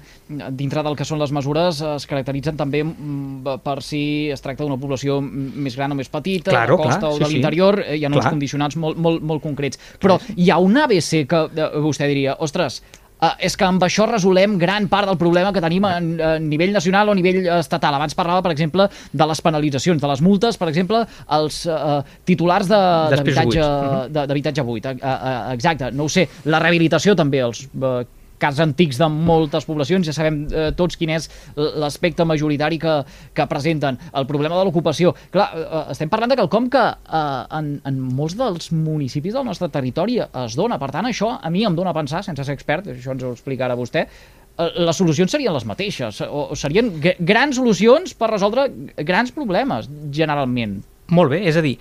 dintre 0.57 0.85
del 0.87 0.99
que 0.99 1.07
són 1.09 1.21
les 1.23 1.33
mesures 1.37 1.81
uh, 1.85 1.95
es 1.97 2.09
caracteritzen 2.09 2.59
també 2.61 2.83
um, 2.85 3.41
per 3.65 3.79
si 3.85 4.03
es 4.33 4.45
tracta 4.45 4.65
d'una 4.65 4.81
població 4.81 5.21
mm, 5.23 5.65
més 5.67 5.79
gran 5.79 5.93
o 5.93 5.99
més 5.99 6.13
petita, 6.13 6.53
Claro, 6.53 6.77
de 6.77 6.89
costa 6.89 7.07
clar, 7.07 7.15
o 7.15 7.17
sí, 7.17 7.25
de 7.25 7.31
sí. 7.31 7.37
l'interior, 7.37 7.81
eh, 7.85 7.97
hi 8.01 8.05
ha 8.05 8.13
uns 8.13 8.21
Clar. 8.21 8.37
condicionants 8.37 8.77
molt, 8.81 9.01
molt, 9.01 9.25
molt 9.25 9.45
concrets. 9.45 9.81
Però 10.03 10.19
hi 10.37 10.51
ha 10.51 10.61
un 10.63 10.77
ABC 10.85 11.25
que 11.31 11.43
uh, 11.49 11.67
vostè 11.85 12.09
diria, 12.11 12.37
ostres, 12.45 12.83
Uh, 13.16 13.30
és 13.40 13.54
que 13.56 13.64
amb 13.64 13.80
això 13.80 14.04
resolem 14.11 14.58
gran 14.61 14.88
part 14.92 15.08
del 15.08 15.16
problema 15.16 15.49
que 15.50 15.61
tenim 15.64 15.85
a, 15.88 15.94
a 15.96 16.32
nivell 16.38 16.75
nacional 16.75 17.08
o 17.08 17.12
a 17.14 17.16
nivell 17.16 17.46
estatal. 17.58 17.94
Abans 17.96 18.12
parlava, 18.14 18.42
per 18.44 18.52
exemple, 18.52 18.85
de 19.12 19.26
les 19.30 19.40
penalitzacions, 19.40 20.02
de 20.02 20.11
les 20.11 20.20
multes, 20.20 20.58
per 20.61 20.68
exemple, 20.68 21.00
als 21.26 21.62
uh, 21.64 22.02
titulars 22.28 22.68
de- 22.68 22.76
Dels 23.14 23.23
pisos 23.25 23.40
d'habitatge 23.40 23.62
buits. 23.64 24.12
de- 24.12 24.26
d'habitatge 24.26 24.62
buit. 24.68 24.85
Uh, 24.85 25.00
uh, 25.00 25.54
exacte. 25.54 25.88
No 25.96 26.04
ho 26.04 26.12
sé, 26.12 26.26
la 26.44 26.61
rehabilitació 26.61 27.16
també, 27.16 27.40
els 27.40 27.64
uh, 27.80 28.02
casos 28.38 28.61
antics 28.64 28.99
de 29.00 29.09
moltes 29.12 29.64
poblacions, 29.69 30.07
ja 30.07 30.14
sabem 30.16 30.43
eh, 30.50 30.69
tots 30.76 30.97
quin 31.00 31.11
és 31.16 31.28
l'aspecte 31.57 32.25
majoritari 32.28 32.78
que, 32.83 32.97
que 33.35 33.47
presenten. 33.50 33.99
El 34.12 34.26
problema 34.28 34.59
de 34.59 34.64
l'ocupació. 34.69 35.14
Clar, 35.35 35.49
eh, 35.57 35.83
estem 35.97 36.11
parlant 36.12 36.33
de 36.35 36.38
quelcom 36.40 36.71
que 36.73 36.85
eh, 36.87 37.59
en, 37.59 37.75
en 37.88 38.00
molts 38.00 38.37
dels 38.38 38.71
municipis 38.76 39.35
del 39.37 39.47
nostre 39.49 39.69
territori 39.73 40.19
es 40.23 40.57
dona. 40.59 40.78
Per 40.83 40.90
tant, 40.95 41.09
això 41.09 41.35
a 41.40 41.50
mi 41.52 41.64
em 41.66 41.76
dona 41.76 41.93
a 41.95 41.97
pensar, 41.97 42.23
sense 42.26 42.45
ser 42.45 42.57
expert, 42.57 42.88
això 42.93 43.14
ens 43.16 43.25
ho 43.25 43.33
explicarà 43.37 43.76
vostè, 43.78 44.07
eh, 44.07 44.71
les 44.83 44.97
solucions 44.97 45.31
serien 45.33 45.55
les 45.57 45.66
mateixes, 45.69 46.21
o 46.26 46.49
serien 46.57 46.93
gr- 47.00 47.16
grans 47.21 47.57
solucions 47.57 48.12
per 48.19 48.31
resoldre 48.35 48.69
grans 49.05 49.33
problemes, 49.37 49.88
generalment. 50.12 50.81
Molt 51.14 51.31
bé, 51.31 51.45
és 51.47 51.57
a 51.57 51.62
dir, 51.62 51.76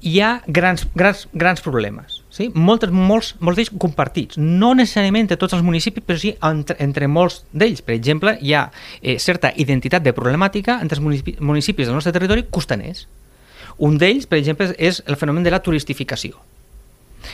hi 0.00 0.20
ha 0.20 0.42
grans, 0.46 0.86
grans, 0.94 1.26
grans 1.32 1.60
problemes, 1.60 2.20
sí? 2.32 2.48
Moltes, 2.54 2.92
molts, 2.92 3.34
molts 3.44 3.58
d'ells 3.58 3.72
compartits, 3.82 4.38
no 4.40 4.72
necessàriament 4.76 5.26
entre 5.26 5.38
tots 5.40 5.56
els 5.56 5.64
municipis, 5.64 6.04
però 6.06 6.20
sí 6.20 6.32
entre, 6.46 6.76
entre 6.80 7.08
molts 7.08 7.42
d'ells. 7.52 7.82
Per 7.84 7.94
exemple, 7.96 8.36
hi 8.40 8.54
ha 8.56 8.66
eh, 9.02 9.18
certa 9.20 9.52
identitat 9.60 10.04
de 10.06 10.14
problemàtica 10.16 10.78
entre 10.80 10.96
els 10.96 11.04
municipi, 11.04 11.36
municipis 11.40 11.90
del 11.90 11.98
nostre 11.98 12.14
territori 12.16 12.46
costaners. 12.50 13.06
Un 13.80 13.98
d'ells, 14.00 14.26
per 14.28 14.40
exemple, 14.40 14.70
és 14.78 15.02
el 15.06 15.20
fenomen 15.20 15.44
de 15.44 15.52
la 15.52 15.60
turistificació. 15.64 16.40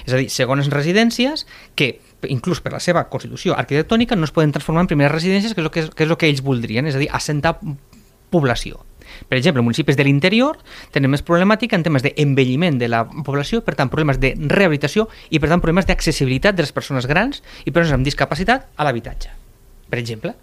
És 0.05 0.13
a 0.13 0.19
dir, 0.19 0.27
segones 0.35 0.69
residències 0.73 1.47
que, 1.79 1.97
inclús 2.33 2.59
per 2.63 2.73
la 2.75 2.83
seva 2.83 3.05
constitució 3.11 3.55
arquitectònica, 3.55 4.19
no 4.19 4.27
es 4.27 4.35
poden 4.35 4.55
transformar 4.55 4.85
en 4.85 4.91
primeres 4.91 5.15
residències, 5.15 5.55
que 5.55 5.63
és 5.63 5.69
el 5.69 5.73
que, 5.73 5.87
que, 5.95 6.05
és 6.05 6.11
el 6.11 6.19
que 6.19 6.31
ells 6.31 6.43
voldrien, 6.43 6.87
és 6.91 6.99
a 6.99 7.03
dir, 7.03 7.11
assentar 7.15 7.57
població. 8.35 8.83
Per 9.29 9.39
exemple, 9.39 9.65
municipis 9.65 9.99
de 9.99 10.07
l'interior 10.07 10.59
tenen 10.95 11.13
més 11.13 11.25
problemàtica 11.27 11.77
en 11.79 11.85
temes 11.87 12.05
d'envelliment 12.05 12.79
de 12.81 12.89
la 12.93 13.05
població, 13.07 13.63
per 13.67 13.77
tant, 13.79 13.91
problemes 13.93 14.21
de 14.23 14.35
rehabilitació 14.37 15.09
i, 15.31 15.41
per 15.41 15.51
tant, 15.51 15.63
problemes 15.63 15.89
d'accessibilitat 15.89 16.57
de 16.57 16.67
les 16.67 16.75
persones 16.77 17.09
grans 17.11 17.43
i 17.65 17.73
persones 17.73 17.97
amb 17.99 18.07
discapacitat 18.07 18.69
a 18.77 18.87
l'habitatge, 18.87 19.33
per 19.91 20.01
exemple. 20.03 20.35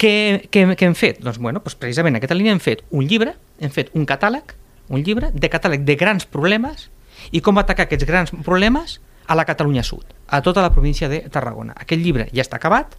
Què, 0.00 0.48
què, 0.50 0.66
què 0.74 0.88
hem 0.88 0.96
fet? 0.98 1.20
Doncs, 1.22 1.38
bueno, 1.38 1.60
doncs 1.62 1.78
precisament 1.78 2.16
en 2.16 2.20
aquesta 2.20 2.36
línia 2.38 2.54
hem 2.54 2.62
fet 2.62 2.82
un 2.90 3.06
llibre, 3.06 3.36
hem 3.60 3.72
fet 3.74 3.92
un 3.98 4.06
catàleg, 4.08 4.56
un 4.92 5.04
llibre 5.04 5.30
de 5.32 5.50
catàleg 5.52 5.86
de 5.86 5.96
grans 6.00 6.26
problemes 6.28 6.88
i 7.30 7.40
com 7.44 7.60
atacar 7.60 7.86
aquests 7.86 8.08
grans 8.08 8.32
problemes 8.42 8.98
a 9.26 9.36
la 9.38 9.44
Catalunya 9.46 9.84
Sud, 9.86 10.04
a 10.28 10.42
tota 10.42 10.62
la 10.62 10.72
província 10.74 11.08
de 11.08 11.22
Tarragona. 11.30 11.76
Aquest 11.78 12.02
llibre 12.02 12.26
ja 12.34 12.42
està 12.42 12.58
acabat, 12.58 12.96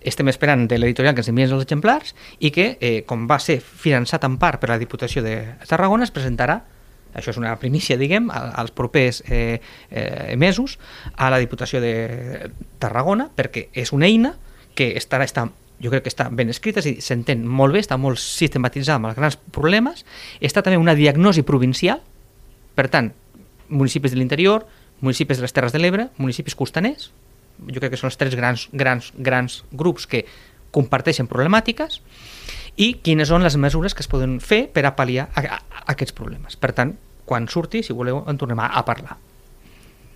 estem 0.00 0.28
esperant 0.32 0.66
de 0.68 0.78
l'editorial 0.78 1.14
que 1.14 1.22
ens 1.24 1.30
envien 1.32 1.50
els 1.50 1.64
exemplars 1.64 2.14
i 2.38 2.50
que, 2.54 2.76
eh, 2.80 3.02
com 3.06 3.26
va 3.28 3.38
ser 3.38 3.60
finançat 3.60 4.24
en 4.24 4.38
part 4.40 4.60
per 4.60 4.70
la 4.72 4.78
Diputació 4.80 5.22
de 5.22 5.36
Tarragona, 5.68 6.04
es 6.04 6.14
presentarà 6.14 6.60
això 7.14 7.32
és 7.32 7.38
una 7.40 7.56
primícia, 7.58 7.96
diguem, 7.98 8.28
als 8.30 8.70
propers 8.70 9.22
eh, 9.26 9.60
eh, 9.90 10.36
mesos 10.38 10.78
a 11.16 11.30
la 11.30 11.40
Diputació 11.42 11.80
de 11.82 12.50
Tarragona, 12.78 13.28
perquè 13.34 13.68
és 13.74 13.92
una 13.92 14.06
eina 14.06 14.36
que 14.78 14.92
estarà, 14.98 15.26
està, 15.26 15.48
jo 15.82 15.90
crec 15.90 16.04
que 16.06 16.12
està 16.12 16.28
ben 16.30 16.52
escrita, 16.52 16.82
s'entén 16.82 17.42
molt 17.46 17.74
bé, 17.74 17.82
està 17.82 17.98
molt 17.98 18.20
sistematitzada 18.22 19.00
amb 19.00 19.10
els 19.10 19.18
grans 19.18 19.38
problemes, 19.50 20.04
està 20.40 20.62
també 20.62 20.78
una 20.78 20.94
diagnosi 20.94 21.42
provincial, 21.42 21.98
per 22.78 22.86
tant, 22.92 23.10
municipis 23.68 24.14
de 24.14 24.20
l'interior, 24.20 24.68
municipis 25.00 25.40
de 25.40 25.46
les 25.48 25.56
Terres 25.56 25.74
de 25.74 25.82
l'Ebre, 25.82 26.08
municipis 26.18 26.54
costaners, 26.54 27.10
jo 27.68 27.82
crec 27.82 27.94
que 27.94 28.00
són 28.00 28.10
els 28.10 28.18
tres 28.20 28.36
grans, 28.38 28.68
grans, 28.72 29.12
grans 29.16 29.62
grups 29.72 30.06
que 30.10 30.24
comparteixen 30.74 31.28
problemàtiques 31.30 32.00
i 32.80 32.92
quines 33.04 33.28
són 33.28 33.44
les 33.44 33.56
mesures 33.60 33.94
que 33.94 34.04
es 34.04 34.10
poden 34.10 34.38
fer 34.40 34.66
per 34.72 34.86
a 34.86 34.94
pal·liar 34.96 35.28
a, 35.34 35.42
a, 35.42 35.58
a 35.58 35.88
aquests 35.94 36.14
problemes. 36.16 36.56
Per 36.56 36.72
tant, 36.76 36.94
quan 37.26 37.48
surti, 37.50 37.82
si 37.86 37.96
voleu, 37.96 38.22
en 38.30 38.38
tornem 38.40 38.62
a, 38.62 38.70
a 38.78 38.84
parlar. 38.86 39.18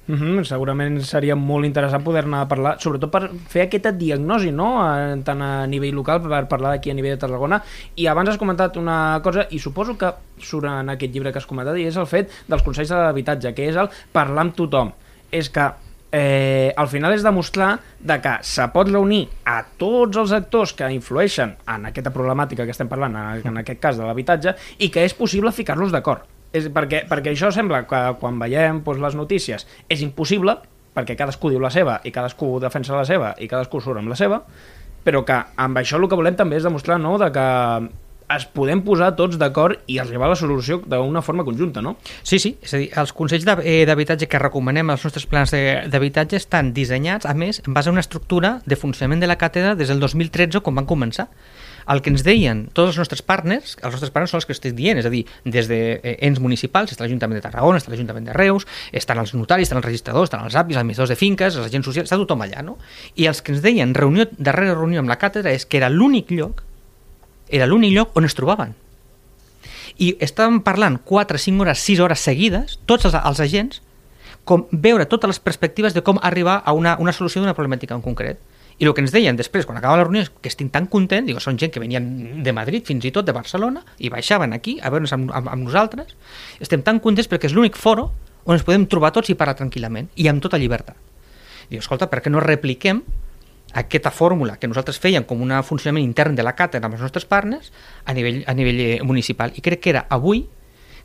Mm 0.07 0.17
-hmm, 0.17 0.45
segurament 0.45 1.01
seria 1.01 1.35
molt 1.35 1.65
interessant 1.65 2.05
poder-ne 2.05 2.47
parlar, 2.47 2.77
sobretot 2.79 3.11
per 3.11 3.31
fer 3.49 3.63
aquesta 3.63 3.91
diagnosi, 3.91 4.51
no? 4.53 4.85
Eh, 4.85 5.23
tant 5.25 5.41
a 5.43 5.67
nivell 5.67 5.95
local, 5.95 6.21
per 6.21 6.47
parlar 6.49 6.73
d'aquí 6.73 6.91
a 6.91 6.95
nivell 6.95 7.13
de 7.13 7.17
Tarragona. 7.17 7.63
I 7.97 8.07
abans 8.07 8.29
has 8.29 8.39
comentat 8.39 8.77
una 8.77 9.21
cosa, 9.23 9.47
i 9.51 9.59
suposo 9.59 9.97
que 9.97 10.13
surt 10.39 10.67
en 10.67 10.91
aquest 10.91 11.13
llibre 11.13 11.33
que 11.33 11.39
has 11.39 11.47
comentat, 11.47 11.77
i 11.79 11.87
és 11.87 11.97
el 11.97 12.07
fet 12.07 12.31
dels 12.47 12.63
consells 12.63 12.91
de 12.91 12.97
l'habitatge, 12.97 13.55
que 13.55 13.69
és 13.69 13.77
el 13.77 13.89
parlar 14.13 14.43
amb 14.43 14.55
tothom. 14.55 14.93
És 15.31 15.49
que 15.49 15.73
eh, 16.17 16.73
al 16.77 16.87
final 16.87 17.13
és 17.13 17.25
demostrar 17.27 17.81
de 17.99 18.21
que 18.23 18.37
se 18.47 18.63
pot 18.71 18.87
reunir 18.87 19.25
a 19.51 19.57
tots 19.81 20.21
els 20.21 20.35
actors 20.37 20.71
que 20.79 20.87
influeixen 20.95 21.57
en 21.67 21.89
aquesta 21.91 22.13
problemàtica 22.15 22.63
que 22.63 22.71
estem 22.71 22.91
parlant, 22.91 23.17
en, 23.19 23.59
aquest 23.59 23.81
cas 23.83 23.99
de 23.99 24.07
l'habitatge, 24.07 24.55
i 24.79 24.93
que 24.95 25.03
és 25.03 25.17
possible 25.19 25.51
ficar-los 25.53 25.91
d'acord. 25.91 26.23
És 26.55 26.69
perquè, 26.71 27.03
perquè 27.11 27.33
això 27.35 27.51
sembla 27.51 27.83
que 27.91 28.05
quan 28.21 28.39
veiem 28.39 28.79
doncs, 28.87 29.03
les 29.03 29.19
notícies 29.19 29.67
és 29.91 30.07
impossible, 30.07 30.55
perquè 30.95 31.19
cadascú 31.19 31.51
diu 31.51 31.59
la 31.59 31.73
seva 31.75 31.99
i 32.07 32.15
cadascú 32.15 32.53
defensa 32.63 32.95
la 32.95 33.09
seva 33.09 33.35
i 33.43 33.51
cadascú 33.51 33.83
surt 33.83 33.99
amb 33.99 34.15
la 34.15 34.19
seva, 34.21 34.45
però 35.03 35.25
que 35.27 35.41
amb 35.67 35.83
això 35.83 35.99
el 35.99 36.07
que 36.07 36.21
volem 36.21 36.39
també 36.39 36.63
és 36.63 36.69
demostrar 36.69 37.01
no, 37.03 37.17
de 37.19 37.33
que 37.35 37.49
es 38.33 38.47
podem 38.49 38.81
posar 38.85 39.11
tots 39.19 39.37
d'acord 39.41 39.83
i 39.91 39.99
arribar 40.01 40.29
a 40.29 40.33
la 40.33 40.39
solució 40.39 40.81
d'una 40.81 41.23
forma 41.23 41.45
conjunta, 41.45 41.83
no? 41.85 41.97
Sí, 42.23 42.39
sí, 42.41 42.55
és 42.65 42.73
a 42.75 42.81
dir, 42.81 42.89
els 43.01 43.13
consells 43.17 43.45
eh, 43.61 43.83
d'habitatge 43.89 44.29
que 44.31 44.41
recomanem 44.41 44.91
als 44.91 45.05
nostres 45.05 45.27
plans 45.29 45.53
d'habitatge 45.53 46.41
estan 46.41 46.73
dissenyats, 46.77 47.29
a 47.29 47.35
més, 47.37 47.61
en 47.67 47.77
base 47.77 47.91
a 47.91 47.95
una 47.95 48.05
estructura 48.05 48.59
de 48.65 48.81
funcionament 48.81 49.21
de 49.21 49.29
la 49.29 49.39
càtedra 49.39 49.75
des 49.77 49.93
del 49.93 50.01
2013, 50.01 50.65
quan 50.65 50.81
van 50.81 50.89
començar. 50.89 51.29
El 51.85 52.01
que 52.01 52.09
ens 52.09 52.23
deien 52.25 52.63
tots 52.73 52.95
els 52.95 52.99
nostres 53.03 53.21
partners, 53.21 53.75
els 53.83 53.93
nostres 53.93 54.13
partners 54.13 54.33
són 54.33 54.41
els 54.41 54.47
que 54.49 54.55
estic 54.57 54.73
dient, 54.73 54.97
és 54.97 55.05
a 55.05 55.13
dir, 55.13 55.27
des 55.45 55.69
de 55.69 55.81
eh, 56.01 56.17
ens 56.25 56.41
municipals, 56.41 56.95
està 56.95 57.05
l'Ajuntament 57.05 57.37
de 57.37 57.45
Tarragona, 57.45 57.77
està 57.77 57.93
l'Ajuntament 57.93 58.25
de 58.31 58.37
Reus, 58.37 58.65
estan 58.89 59.21
els 59.21 59.35
notaris, 59.37 59.69
estan 59.69 59.83
els 59.83 59.89
registradors, 59.91 60.33
estan 60.33 60.47
els 60.49 60.57
APIs, 60.57 60.79
els 60.79 60.81
administradors 60.81 61.13
de 61.13 61.21
finques, 61.21 61.59
els 61.61 61.69
agents 61.69 61.91
socials, 61.93 62.09
està 62.09 62.17
tothom 62.17 62.47
allà, 62.47 62.65
no? 62.65 62.79
I 63.21 63.29
els 63.29 63.45
que 63.45 63.53
ens 63.53 63.61
deien 63.65 63.93
reunió 63.93 64.25
darrere 64.39 64.79
reunió 64.79 65.05
amb 65.05 65.13
la 65.13 65.21
càtedra 65.21 65.53
és 65.53 65.69
que 65.69 65.77
era 65.77 65.93
l'únic 65.93 66.33
lloc 66.33 66.65
era 67.55 67.69
l'únic 67.71 67.95
lloc 67.95 68.19
on 68.19 68.27
es 68.27 68.35
trobaven 68.35 68.75
i 69.99 70.15
estàvem 70.23 70.61
parlant 70.65 70.99
4, 71.07 71.39
5 71.39 71.63
hores, 71.63 71.83
6 71.87 72.01
hores 72.03 72.23
seguides, 72.27 72.79
tots 72.87 73.07
els, 73.07 73.15
els 73.15 73.41
agents, 73.41 73.81
com 74.45 74.67
veure 74.73 75.07
totes 75.09 75.31
les 75.31 75.41
perspectives 75.41 75.95
de 75.95 76.03
com 76.05 76.19
arribar 76.23 76.61
a 76.65 76.75
una, 76.77 76.97
una 77.01 77.15
solució 77.15 77.41
d'una 77.41 77.55
problemàtica 77.57 77.95
en 77.95 78.03
concret. 78.05 78.41
I 78.75 78.89
el 78.89 78.95
que 78.95 79.05
ens 79.05 79.15
deien 79.15 79.39
després, 79.39 79.65
quan 79.69 79.79
acabava 79.79 80.03
la 80.03 80.07
reunió, 80.09 80.25
és 80.25 80.33
que 80.43 80.51
estic 80.51 80.73
tan 80.75 80.89
content, 80.91 81.29
digo, 81.29 81.39
són 81.41 81.59
gent 81.61 81.71
que 81.71 81.81
venien 81.81 82.43
de 82.43 82.53
Madrid, 82.53 82.83
fins 82.85 83.07
i 83.07 83.13
tot 83.15 83.27
de 83.27 83.33
Barcelona, 83.33 83.85
i 84.03 84.11
baixaven 84.11 84.53
aquí 84.53 84.81
a 84.83 84.91
veure'ns 84.91 85.15
amb, 85.15 85.31
amb, 85.31 85.53
amb 85.53 85.69
nosaltres. 85.69 86.17
Estem 86.59 86.83
tan 86.83 86.99
contents 87.05 87.31
perquè 87.31 87.47
és 87.47 87.55
l'únic 87.55 87.79
foro 87.79 88.11
on 88.45 88.59
ens 88.59 88.67
podem 88.67 88.89
trobar 88.91 89.13
tots 89.15 89.31
i 89.31 89.39
parlar 89.39 89.55
tranquil·lament, 89.57 90.11
i 90.21 90.27
amb 90.29 90.43
tota 90.43 90.59
llibertat. 90.59 90.99
Diu, 91.71 91.79
escolta, 91.79 92.11
per 92.11 92.21
què 92.21 92.35
no 92.35 92.43
repliquem 92.43 93.01
aquesta 93.75 94.11
fórmula 94.15 94.57
que 94.59 94.69
nosaltres 94.71 94.99
fèiem 95.03 95.25
com 95.27 95.41
un 95.43 95.53
funcionament 95.67 96.05
intern 96.07 96.35
de 96.39 96.43
la 96.47 96.55
càtedra 96.55 96.87
amb 96.87 96.95
els 96.97 97.03
nostres 97.03 97.25
partners 97.27 97.73
a 98.05 98.15
nivell, 98.15 98.43
a 98.47 98.55
nivell 98.55 98.81
eh, 98.81 99.01
municipal. 99.03 99.53
I 99.57 99.61
crec 99.61 99.81
que 99.83 99.91
era 99.91 100.07
avui 100.09 100.47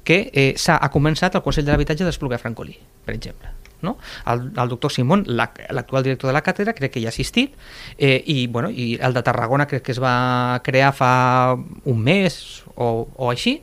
que 0.03 0.29
eh, 0.33 0.53
s'ha 0.57 0.77
ha 0.79 0.89
començat 0.93 1.35
el 1.35 1.41
Consell 1.43 1.65
de 1.67 1.73
l'Habitatge 1.73 2.05
d'Espluga 2.07 2.37
Francolí, 2.39 2.77
per 3.05 3.15
exemple. 3.15 3.49
No? 3.81 3.97
El, 4.27 4.49
el 4.59 4.69
doctor 4.71 4.91
Simón, 4.91 5.23
la- 5.27 5.51
l'actual 5.71 6.03
director 6.03 6.27
de 6.29 6.33
la 6.35 6.41
càtedra, 6.43 6.73
crec 6.75 6.91
que 6.93 6.99
hi 6.99 7.05
ha 7.07 7.11
assistit, 7.13 7.53
eh, 7.97 8.21
i, 8.27 8.47
bueno, 8.47 8.69
i 8.69 8.97
el 9.01 9.13
de 9.15 9.23
Tarragona 9.23 9.67
crec 9.67 9.83
que 9.83 9.91
es 9.95 9.99
va 10.03 10.59
crear 10.63 10.93
fa 10.95 11.55
un 11.55 12.01
mes 12.03 12.63
o, 12.75 13.07
o 13.15 13.29
així, 13.31 13.61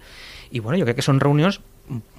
i 0.52 0.60
bueno, 0.60 0.78
jo 0.80 0.86
crec 0.88 0.96
que 1.00 1.04
són 1.04 1.20
reunions 1.20 1.60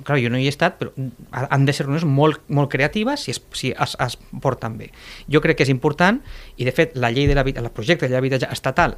clar, 0.03 0.17
jo 0.23 0.29
no 0.31 0.37
hi 0.39 0.45
he 0.47 0.51
estat, 0.53 0.77
però 0.79 0.91
ha- 1.31 1.47
han 1.51 1.65
de 1.67 1.73
ser 1.73 1.85
reunions 1.85 2.05
molt, 2.07 2.41
molt 2.47 2.69
creatives 2.71 3.25
si, 3.27 3.31
es, 3.31 3.41
si 3.53 3.71
es, 3.77 3.95
es 3.99 4.17
porten 4.41 4.77
bé. 4.77 4.91
Jo 5.31 5.41
crec 5.43 5.57
que 5.57 5.63
és 5.67 5.69
important, 5.73 6.21
i 6.57 6.65
de 6.65 6.71
fet 6.71 6.95
la 6.95 7.11
llei 7.11 7.27
de 7.27 7.35
l'habitatge, 7.35 7.65
el 7.67 7.73
projecte 7.75 8.07
de 8.07 8.15
l'habitatge 8.15 8.49
estatal 8.51 8.97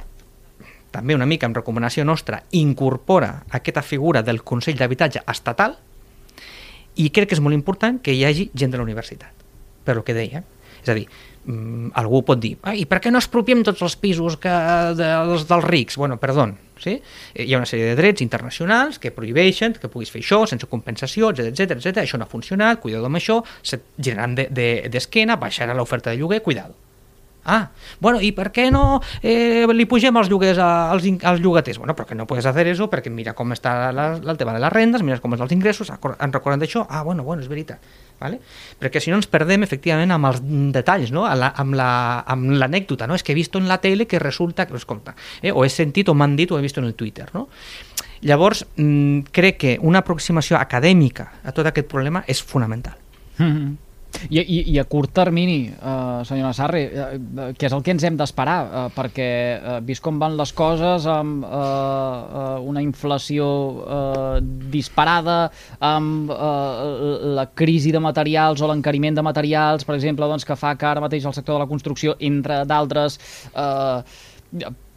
també 0.90 1.14
una 1.14 1.26
mica 1.26 1.46
en 1.46 1.54
recomanació 1.54 2.02
nostra, 2.04 2.42
incorpora 2.50 3.44
aquesta 3.54 3.82
figura 3.82 4.24
del 4.26 4.42
Consell 4.42 4.74
d'Habitatge 4.78 5.20
estatal 5.30 5.76
i 6.98 7.10
crec 7.14 7.28
que 7.30 7.36
és 7.38 7.40
molt 7.42 7.54
important 7.54 8.00
que 8.02 8.10
hi 8.16 8.24
hagi 8.26 8.48
gent 8.58 8.72
de 8.72 8.80
la 8.80 8.82
universitat, 8.82 9.30
per 9.86 9.94
lo 9.94 10.02
que 10.04 10.14
deia. 10.16 10.42
És 10.82 10.88
a 10.90 10.96
dir, 10.98 11.06
algú 11.94 12.22
pot 12.24 12.40
dir 12.40 12.56
"Ah, 12.62 12.74
i 12.74 12.84
per 12.86 13.00
què 13.00 13.10
no 13.10 13.18
expropiem 13.18 13.62
tots 13.64 13.82
els 13.82 13.96
pisos 13.96 14.36
que, 14.36 14.52
dels, 14.96 15.46
dels 15.48 15.64
rics? 15.64 15.96
Bueno, 15.96 16.18
perdó, 16.18 16.48
sí? 16.78 17.00
Eh, 17.34 17.44
hi 17.44 17.54
ha 17.54 17.58
una 17.58 17.66
sèrie 17.66 17.86
de 17.90 17.96
drets 17.96 18.22
internacionals 18.22 18.98
que 18.98 19.10
prohibeixen 19.10 19.74
que 19.74 19.88
puguis 19.88 20.10
fer 20.10 20.22
això 20.22 20.46
sense 20.46 20.66
compensació, 20.66 21.30
etc 21.30 21.52
etc 21.52 21.78
etc. 21.78 22.04
Això 22.04 22.18
no 22.18 22.24
ha 22.24 22.30
funcionat, 22.30 22.80
cuidado 22.80 23.06
amb 23.06 23.16
això, 23.16 23.42
se 23.62 23.80
generaran 23.98 24.34
d'esquena, 24.34 24.54
de, 24.84 24.88
d'esquena, 24.88 25.36
baixarà 25.36 25.74
l'oferta 25.74 26.10
de 26.10 26.16
lloguer, 26.16 26.42
cuidado. 26.42 26.74
Ah, 27.50 27.70
bueno, 27.98 28.20
i 28.22 28.30
per 28.36 28.52
què 28.54 28.68
no 28.70 29.00
eh, 29.22 29.66
li 29.74 29.86
pugem 29.90 30.14
els 30.20 30.28
lloguers 30.30 30.58
a- 30.62 30.90
als, 30.92 31.02
als 31.26 31.40
llogaters? 31.42 31.78
Bueno, 31.82 31.96
perquè 31.98 32.14
no 32.14 32.26
puedes 32.30 32.46
hacer 32.46 32.68
eso, 32.70 32.86
perquè 32.92 33.10
mira 33.10 33.32
com 33.34 33.50
està 33.56 33.72
la, 33.90 33.90
la, 33.92 34.06
el 34.32 34.38
tema 34.38 34.52
de 34.54 34.60
les 34.62 34.72
rendes, 34.72 35.02
mira 35.02 35.18
com 35.18 35.34
és 35.34 35.40
els 35.42 35.50
ingressos, 35.56 35.90
en 35.90 36.32
recordant 36.32 36.62
d'això, 36.62 36.84
ah, 36.88 37.02
bueno, 37.02 37.24
bueno, 37.26 37.42
és 37.42 37.48
veritat. 37.50 37.80
Vale? 38.20 38.36
Perquè 38.78 39.00
si 39.00 39.08
no 39.10 39.16
ens 39.16 39.26
perdem 39.32 39.62
efectivament 39.64 40.10
amb 40.12 40.26
els 40.28 40.42
detalls, 40.76 41.10
no? 41.10 41.22
La- 41.34 41.54
amb 41.56 41.74
la- 41.74 42.22
l'anècdota, 42.28 43.06
no? 43.08 43.14
És 43.16 43.22
que 43.24 43.32
he 43.32 43.38
vist 43.38 43.56
en 43.56 43.66
la 43.66 43.78
tele 43.80 44.06
que 44.06 44.18
resulta 44.20 44.66
que, 44.68 44.76
escolta, 44.76 45.14
eh? 45.42 45.50
o 45.50 45.64
he 45.64 45.70
sentit 45.72 46.08
o 46.12 46.14
m'han 46.14 46.36
dit 46.36 46.52
o 46.52 46.58
he 46.58 46.62
vist 46.62 46.76
en 46.78 46.84
el 46.84 46.94
Twitter, 46.94 47.30
no? 47.32 47.48
Llavors, 48.20 48.66
mm, 48.76 49.20
crec 49.32 49.56
que 49.56 49.78
una 49.80 50.00
aproximació 50.04 50.58
acadèmica 50.60 51.30
a 51.42 51.52
tot 51.56 51.66
aquest 51.66 51.88
problema 51.88 52.22
és 52.28 52.42
fonamental. 52.44 52.98
Mhm. 53.38 53.76
I, 54.28 54.40
i, 54.40 54.58
I 54.74 54.78
a 54.80 54.84
curt 54.90 55.12
termini, 55.16 55.70
uh, 55.70 56.20
senyora 56.26 56.52
Sarri, 56.56 56.82
uh, 56.90 57.50
què 57.56 57.68
és 57.68 57.76
el 57.76 57.84
que 57.86 57.94
ens 57.94 58.04
hem 58.06 58.18
d'esperar? 58.18 58.58
Uh, 58.64 58.82
perquè, 58.94 59.28
uh, 59.56 59.78
vist 59.86 60.02
com 60.04 60.18
van 60.20 60.36
les 60.38 60.52
coses, 60.56 61.06
amb 61.10 61.46
uh, 61.46 61.50
uh, 61.50 62.58
una 62.66 62.82
inflació 62.84 63.46
uh, 63.46 64.36
disparada, 64.72 65.38
amb 65.78 66.32
uh, 66.34 67.32
la 67.38 67.48
crisi 67.54 67.94
de 67.94 68.02
materials 68.02 68.60
o 68.60 68.68
l'encariment 68.70 69.16
de 69.16 69.24
materials, 69.24 69.86
per 69.88 69.96
exemple, 69.96 70.28
doncs, 70.30 70.46
que 70.48 70.58
fa 70.58 70.74
que 70.76 70.90
ara 70.90 71.04
mateix 71.04 71.26
el 71.26 71.36
sector 71.36 71.56
de 71.56 71.64
la 71.64 71.70
construcció, 71.70 72.18
entre 72.20 72.62
d'altres, 72.68 73.18
uh, 73.54 74.02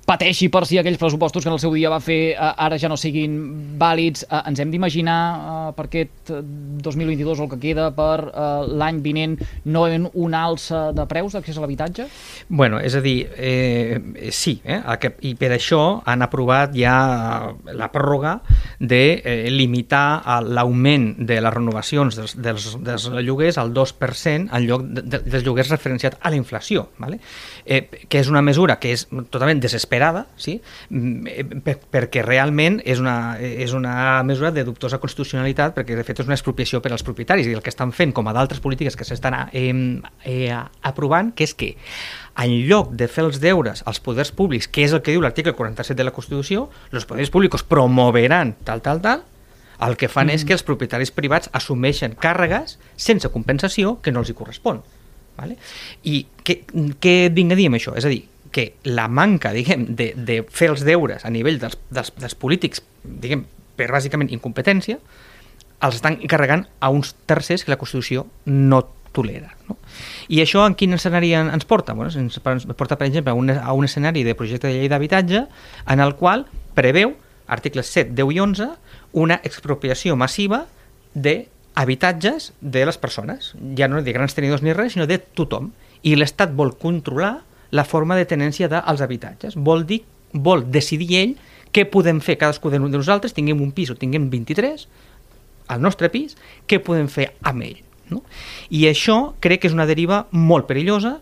pateixi 0.06 0.50
per 0.52 0.66
si 0.68 0.78
aquells 0.80 1.00
pressupostos 1.00 1.44
que 1.44 1.50
en 1.50 1.56
el 1.56 1.62
seu 1.62 1.74
dia 1.76 1.92
va 1.92 2.02
fer 2.04 2.34
eh, 2.34 2.38
ara 2.38 2.78
ja 2.80 2.90
no 2.92 2.98
siguin 3.00 3.78
vàlids. 3.80 4.26
Eh, 4.28 4.42
ens 4.50 4.60
hem 4.60 4.72
d'imaginar 4.74 5.20
eh, 5.34 5.72
per 5.78 5.88
aquest 5.88 6.34
eh, 6.34 6.42
2022 6.84 7.40
o 7.40 7.48
el 7.48 7.52
que 7.54 7.62
queda 7.62 7.90
per 7.96 8.32
l'any 8.68 9.00
vinent 9.04 9.38
no 9.72 9.86
en 9.88 10.08
una 10.14 10.44
alça 10.48 10.86
de 10.96 11.06
preus 11.10 11.36
d'accés 11.36 11.58
a 11.58 11.64
l'habitatge? 11.64 12.08
Bueno, 12.50 12.80
és 12.84 12.96
a 12.96 13.02
dir, 13.04 13.30
eh, 13.38 14.30
sí, 14.32 14.58
eh, 14.64 14.82
i 15.22 15.34
per 15.40 15.54
això 15.56 16.02
han 16.06 16.26
aprovat 16.26 16.76
ja 16.76 17.54
la 17.72 17.90
pròrroga 17.94 18.36
de 18.80 19.22
eh, 19.24 19.50
limitar 19.52 20.42
l'augment 20.44 21.14
de 21.20 21.40
les 21.42 21.54
renovacions 21.54 22.18
dels, 22.20 22.36
dels, 22.36 22.70
dels 22.84 23.08
lloguers 23.24 23.58
al 23.62 23.74
2% 23.74 24.52
en 24.52 24.68
lloc 24.68 24.86
de, 24.90 25.06
de, 25.06 25.24
dels 25.24 25.46
lloguers 25.46 25.72
referenciat 25.72 26.20
a 26.20 26.32
la 26.34 26.40
inflació, 26.40 26.90
¿vale? 26.98 27.20
eh, 27.66 27.88
que 28.10 28.20
és 28.20 28.30
una 28.30 28.42
mesura 28.42 28.78
que 28.80 28.94
és 28.96 29.06
totalment 29.32 29.62
desesperada, 29.64 29.93
sí? 30.38 30.58
Mm, 30.90 31.28
eh, 31.28 31.44
per, 31.66 31.78
perquè 31.92 32.24
realment 32.26 32.80
és 32.86 33.02
una, 33.02 33.38
és 33.40 33.74
una 33.78 34.24
mesura 34.24 34.52
de 34.52 34.64
dubtosa 34.66 35.00
constitucionalitat 35.04 35.76
perquè 35.76 35.98
de 35.98 36.06
fet 36.08 36.24
és 36.24 36.30
una 36.30 36.38
expropiació 36.38 36.82
per 36.82 36.92
als 36.92 37.06
propietaris 37.06 37.48
i 37.48 37.54
el 37.54 37.62
que 37.62 37.74
estan 37.74 37.94
fent, 37.94 38.14
com 38.14 38.28
a 38.28 38.34
d'altres 38.34 38.62
polítiques 38.64 38.98
que 38.98 39.08
s'estan 39.08 39.38
eh, 39.52 39.74
eh, 40.26 40.62
aprovant, 40.82 41.34
que 41.36 41.48
és 41.48 41.54
que 41.54 41.74
en 42.40 42.56
lloc 42.68 42.96
de 42.98 43.08
fer 43.08 43.28
els 43.28 43.40
deures 43.44 43.84
als 43.86 44.02
poders 44.02 44.34
públics, 44.34 44.68
que 44.68 44.88
és 44.88 44.94
el 44.94 45.04
que 45.06 45.14
diu 45.14 45.22
l'article 45.22 45.54
47 45.54 46.00
de 46.00 46.08
la 46.08 46.16
Constitució, 46.16 46.70
els 46.92 47.06
poders 47.06 47.30
públics 47.34 47.66
promoveran 47.68 48.56
tal, 48.66 48.82
tal, 48.82 49.02
tal, 49.04 49.24
el 49.84 49.98
que 49.98 50.10
fan 50.10 50.30
mm. 50.30 50.38
és 50.38 50.46
que 50.48 50.56
els 50.56 50.66
propietaris 50.66 51.12
privats 51.14 51.50
assumeixen 51.54 52.18
càrregues 52.20 52.78
sense 52.96 53.30
compensació 53.34 53.98
que 54.02 54.14
no 54.14 54.24
els 54.24 54.32
hi 54.32 54.38
correspon. 54.38 54.82
Vale? 55.38 55.58
I 56.06 56.24
què, 56.46 56.60
què 57.02 57.16
vinc 57.34 57.54
a 57.54 57.58
dir 57.58 57.68
amb 57.70 57.80
això? 57.80 57.96
És 57.98 58.06
a 58.06 58.12
dir, 58.12 58.22
que 58.54 58.76
la 58.86 59.08
manca, 59.10 59.52
diguem, 59.56 59.88
de, 59.98 60.12
de 60.16 60.40
fer 60.54 60.70
els 60.72 60.84
deures 60.86 61.26
a 61.26 61.32
nivell 61.34 61.58
dels, 61.62 61.76
dels, 61.90 62.14
dels 62.22 62.36
polítics, 62.38 62.84
diguem, 63.04 63.48
per 63.76 63.90
bàsicament 63.92 64.30
incompetència, 64.32 65.00
els 65.84 65.96
estan 65.98 66.20
carregant 66.30 66.68
a 66.80 66.92
uns 66.94 67.16
tercers 67.28 67.66
que 67.66 67.74
la 67.74 67.80
Constitució 67.82 68.28
no 68.46 68.84
tolera. 69.14 69.52
No? 69.68 69.76
I 70.30 70.40
això 70.42 70.64
en 70.66 70.74
quin 70.80 70.94
escenari 70.96 71.34
en- 71.38 71.50
ens 71.54 71.66
porta? 71.70 71.94
Bueno, 71.98 72.10
ens 72.18 72.40
porta, 72.78 72.96
per 72.98 73.08
exemple, 73.10 73.32
a 73.34 73.36
un, 73.38 73.50
a 73.52 73.74
un 73.74 73.86
escenari 73.86 74.24
de 74.24 74.34
projecte 74.38 74.70
de 74.70 74.78
llei 74.80 74.90
d'habitatge 74.90 75.44
en 75.90 76.00
el 76.06 76.16
qual 76.16 76.46
preveu, 76.78 77.16
articles 77.48 77.90
7, 77.92 78.14
10 78.16 78.32
i 78.34 78.40
11, 78.40 78.70
una 79.14 79.42
expropiació 79.44 80.16
massiva 80.16 80.64
de 81.14 81.50
habitatges 81.76 82.54
de 82.62 82.86
les 82.86 82.98
persones, 82.98 83.54
ja 83.78 83.88
no 83.90 84.02
de 84.02 84.14
grans 84.14 84.34
tenidors 84.38 84.62
ni 84.64 84.74
res, 84.74 84.94
sinó 84.94 85.06
de 85.10 85.18
tothom. 85.20 85.72
I 86.06 86.16
l'Estat 86.16 86.54
vol 86.56 86.76
controlar 86.78 87.42
la 87.74 87.86
forma 87.90 88.16
de 88.20 88.28
tenència 88.30 88.70
dels 88.72 89.02
habitatges. 89.02 89.58
Vol 89.58 89.88
dir, 89.90 90.04
vol 90.34 90.66
decidir 90.70 91.10
ell 91.20 91.34
què 91.74 91.88
podem 91.90 92.22
fer 92.22 92.38
cadascú 92.38 92.70
de 92.70 92.80
nosaltres, 92.80 93.34
tinguem 93.34 93.62
un 93.62 93.72
pis 93.74 93.90
o 93.90 93.98
tinguem 93.98 94.30
23, 94.30 94.86
al 95.74 95.82
nostre 95.82 96.10
pis, 96.14 96.38
què 96.70 96.80
podem 96.84 97.10
fer 97.10 97.32
amb 97.42 97.66
ell. 97.66 97.80
No? 98.12 98.22
I 98.70 98.86
això 98.90 99.34
crec 99.42 99.64
que 99.64 99.72
és 99.72 99.76
una 99.76 99.88
deriva 99.90 100.28
molt 100.32 100.68
perillosa 100.70 101.18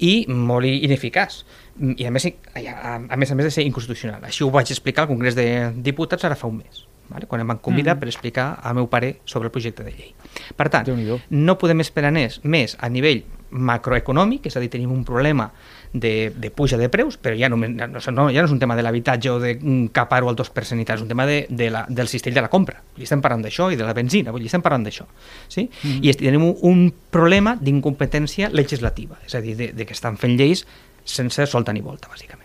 i 0.00 0.24
molt 0.28 0.66
ineficaç. 0.66 1.42
I 1.76 2.06
a 2.08 2.12
més, 2.14 2.28
a, 2.28 2.96
a 2.96 3.16
més 3.20 3.32
a 3.32 3.36
més 3.36 3.48
de 3.48 3.52
ser 3.52 3.66
inconstitucional. 3.66 4.24
Així 4.24 4.44
ho 4.44 4.50
vaig 4.54 4.72
explicar 4.72 5.04
al 5.04 5.12
Congrés 5.12 5.36
de 5.36 5.46
Diputats 5.84 6.24
ara 6.24 6.38
fa 6.38 6.48
un 6.48 6.62
mes, 6.62 6.86
vale? 7.12 7.28
quan 7.28 7.42
em 7.44 7.52
van 7.52 7.60
convidar 7.62 7.96
mm. 7.96 8.00
per 8.00 8.08
explicar 8.08 8.46
el 8.64 8.74
meu 8.80 8.88
pare 8.88 9.18
sobre 9.24 9.50
el 9.50 9.54
projecte 9.54 9.84
de 9.84 9.92
llei. 9.92 10.14
Per 10.56 10.68
tant, 10.72 10.88
no 11.30 11.58
podem 11.60 11.80
esperar 11.84 12.12
més, 12.12 12.40
més 12.44 12.76
a 12.80 12.88
nivell 12.88 13.22
macroeconòmic, 13.52 14.46
és 14.48 14.56
a 14.56 14.60
dir, 14.62 14.70
tenim 14.72 14.92
un 14.92 15.04
problema 15.04 15.50
de, 15.92 16.32
de 16.34 16.50
puja 16.50 16.78
de 16.80 16.88
preus, 16.88 17.18
però 17.20 17.36
ja 17.36 17.50
no, 17.52 17.58
no, 17.60 17.86
no, 17.86 18.26
ja 18.32 18.40
no 18.40 18.48
és 18.48 18.54
un 18.54 18.60
tema 18.62 18.76
de 18.78 18.84
l'habitatge 18.84 19.30
o 19.30 19.38
de 19.42 19.54
mm, 19.58 19.90
capar-ho 19.92 20.30
al 20.30 20.38
2% 20.38 20.80
i 20.80 20.86
tal, 20.88 20.96
és 20.96 21.04
un 21.04 21.10
tema 21.10 21.26
de, 21.28 21.42
de 21.50 21.68
la, 21.70 21.84
del 21.88 22.08
cistell 22.08 22.34
de 22.34 22.44
la 22.44 22.48
compra. 22.52 22.80
I 22.96 23.04
estem 23.04 23.20
parlant 23.24 23.44
d'això, 23.44 23.68
i 23.70 23.76
de 23.76 23.84
la 23.84 23.92
benzina, 23.96 24.32
vull 24.32 24.40
dir, 24.40 24.48
estem 24.48 24.64
parlant 24.64 24.86
d'això. 24.88 25.04
Sí? 25.52 25.68
Mm. 25.68 26.00
I 26.00 26.12
est- 26.14 26.22
tenim 26.24 26.46
un, 26.48 26.56
un 26.64 26.86
problema 27.12 27.56
d'incompetència 27.60 28.48
legislativa, 28.52 29.20
és 29.26 29.36
a 29.36 29.44
dir, 29.44 29.56
de, 29.58 29.72
de 29.76 29.86
que 29.88 29.96
estan 29.96 30.16
fent 30.16 30.38
lleis 30.40 30.64
sense 31.04 31.46
solta 31.50 31.74
ni 31.76 31.84
volta, 31.84 32.08
bàsicament. 32.08 32.41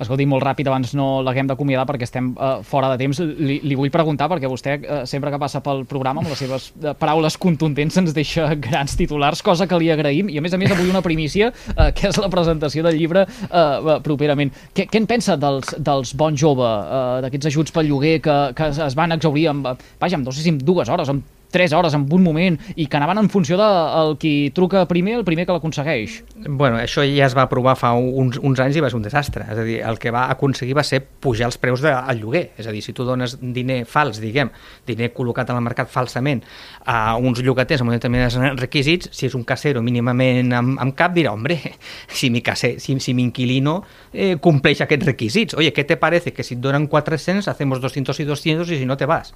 Escolti, 0.00 0.26
molt 0.28 0.44
ràpid, 0.44 0.68
abans 0.70 0.94
no 0.98 1.06
l'haguem 1.24 1.48
d'acomiadar 1.50 1.86
perquè 1.88 2.06
estem 2.08 2.32
uh, 2.34 2.60
fora 2.66 2.90
de 2.92 2.98
temps. 3.02 3.20
Li, 3.22 3.60
li 3.64 3.78
vull 3.78 3.92
preguntar, 3.94 4.28
perquè 4.32 4.50
vostè, 4.50 4.76
uh, 4.80 5.02
sempre 5.08 5.32
que 5.32 5.40
passa 5.42 5.62
pel 5.64 5.84
programa, 5.88 6.22
amb 6.22 6.32
les 6.32 6.42
seves 6.44 6.70
uh, 6.82 6.92
paraules 6.98 7.38
contundents, 7.40 7.98
ens 8.02 8.14
deixa 8.16 8.48
grans 8.66 8.96
titulars, 8.98 9.42
cosa 9.44 9.68
que 9.70 9.80
li 9.80 9.90
agraïm, 9.94 10.30
i 10.32 10.40
a 10.40 10.44
més 10.44 10.54
a 10.54 10.60
més 10.60 10.72
avui 10.74 10.90
una 10.90 11.04
primícia, 11.04 11.52
uh, 11.74 11.90
que 11.96 12.08
és 12.10 12.20
la 12.22 12.30
presentació 12.32 12.86
del 12.86 12.98
llibre 13.00 13.26
uh, 13.26 13.98
properament. 14.04 14.52
Què, 14.76 14.88
què 14.90 15.02
en 15.02 15.10
pensa 15.10 15.36
dels, 15.40 15.76
dels 15.78 16.16
bons 16.18 16.40
jove, 16.40 16.66
uh, 16.66 17.20
d'aquests 17.24 17.52
ajuts 17.52 17.74
pel 17.74 17.90
lloguer 17.90 18.18
que, 18.24 18.40
que 18.56 18.72
es 18.88 18.98
van 18.98 19.14
exaurir 19.16 19.48
amb, 19.52 19.72
vaja, 20.00 20.18
amb, 20.18 20.26
no 20.28 20.34
sé 20.34 20.44
si 20.44 20.52
amb 20.54 20.64
dues 20.66 20.90
hores, 20.92 21.12
amb 21.12 21.41
3 21.52 21.72
hores 21.76 21.94
en 21.94 22.06
un 22.10 22.22
moment 22.24 22.58
i 22.74 22.88
que 22.88 22.98
anaven 22.98 23.20
en 23.22 23.28
funció 23.30 23.58
del 23.60 24.14
de, 24.14 24.18
qui 24.18 24.50
truca 24.54 24.86
primer, 24.88 25.18
el 25.20 25.24
primer 25.24 25.46
que 25.46 25.54
l'aconsegueix. 25.54 26.18
Bueno, 26.48 26.80
això 26.80 27.04
ja 27.06 27.28
es 27.28 27.36
va 27.38 27.46
provar 27.50 27.76
fa 27.78 27.92
uns, 27.94 28.40
uns 28.42 28.62
anys 28.64 28.80
i 28.80 28.82
va 28.82 28.90
ser 28.90 28.98
un 28.98 29.06
desastre. 29.06 29.46
És 29.52 29.60
a 29.60 29.66
dir, 29.66 29.78
el 29.86 30.00
que 30.02 30.10
va 30.14 30.26
aconseguir 30.32 30.76
va 30.78 30.86
ser 30.86 31.02
pujar 31.02 31.50
els 31.50 31.60
preus 31.62 31.84
del 31.84 31.94
de, 31.94 32.16
lloguer. 32.18 32.44
És 32.58 32.66
a 32.66 32.74
dir, 32.74 32.82
si 32.82 32.94
tu 32.96 33.06
dones 33.06 33.36
diner 33.40 33.82
fals, 33.88 34.20
diguem, 34.22 34.50
diner 34.88 35.12
col·locat 35.14 35.52
el 35.52 35.60
mercat 35.62 35.90
falsament 35.92 36.42
a 36.88 37.16
uns 37.20 37.42
llogaters 37.44 37.84
amb 37.84 37.92
determinats 37.92 38.38
requisits, 38.58 39.12
si 39.12 39.28
és 39.28 39.36
un 39.38 39.44
casero 39.44 39.82
mínimament 39.84 40.52
amb, 40.56 40.80
amb 40.80 40.96
cap, 40.96 41.14
dirà, 41.14 41.34
hombre, 41.36 41.58
si 42.08 42.30
mi, 42.30 42.42
case, 42.42 42.78
si, 42.80 42.98
si 43.00 43.14
mi 43.14 43.26
inquilino 43.28 43.82
eh, 44.12 44.36
compleix 44.40 44.82
aquests 44.82 45.12
requisits, 45.12 45.54
oye, 45.54 45.72
¿qué 45.72 45.84
te 45.84 45.96
parece? 45.96 46.32
Que 46.32 46.42
si 46.42 46.56
et 46.56 46.60
donen 46.60 46.86
400, 46.86 47.48
hacemos 47.48 47.80
200 47.80 48.18
y 48.20 48.24
200 48.24 48.70
y 48.70 48.78
si 48.78 48.86
no 48.86 48.96
te 48.96 49.06
vas 49.06 49.34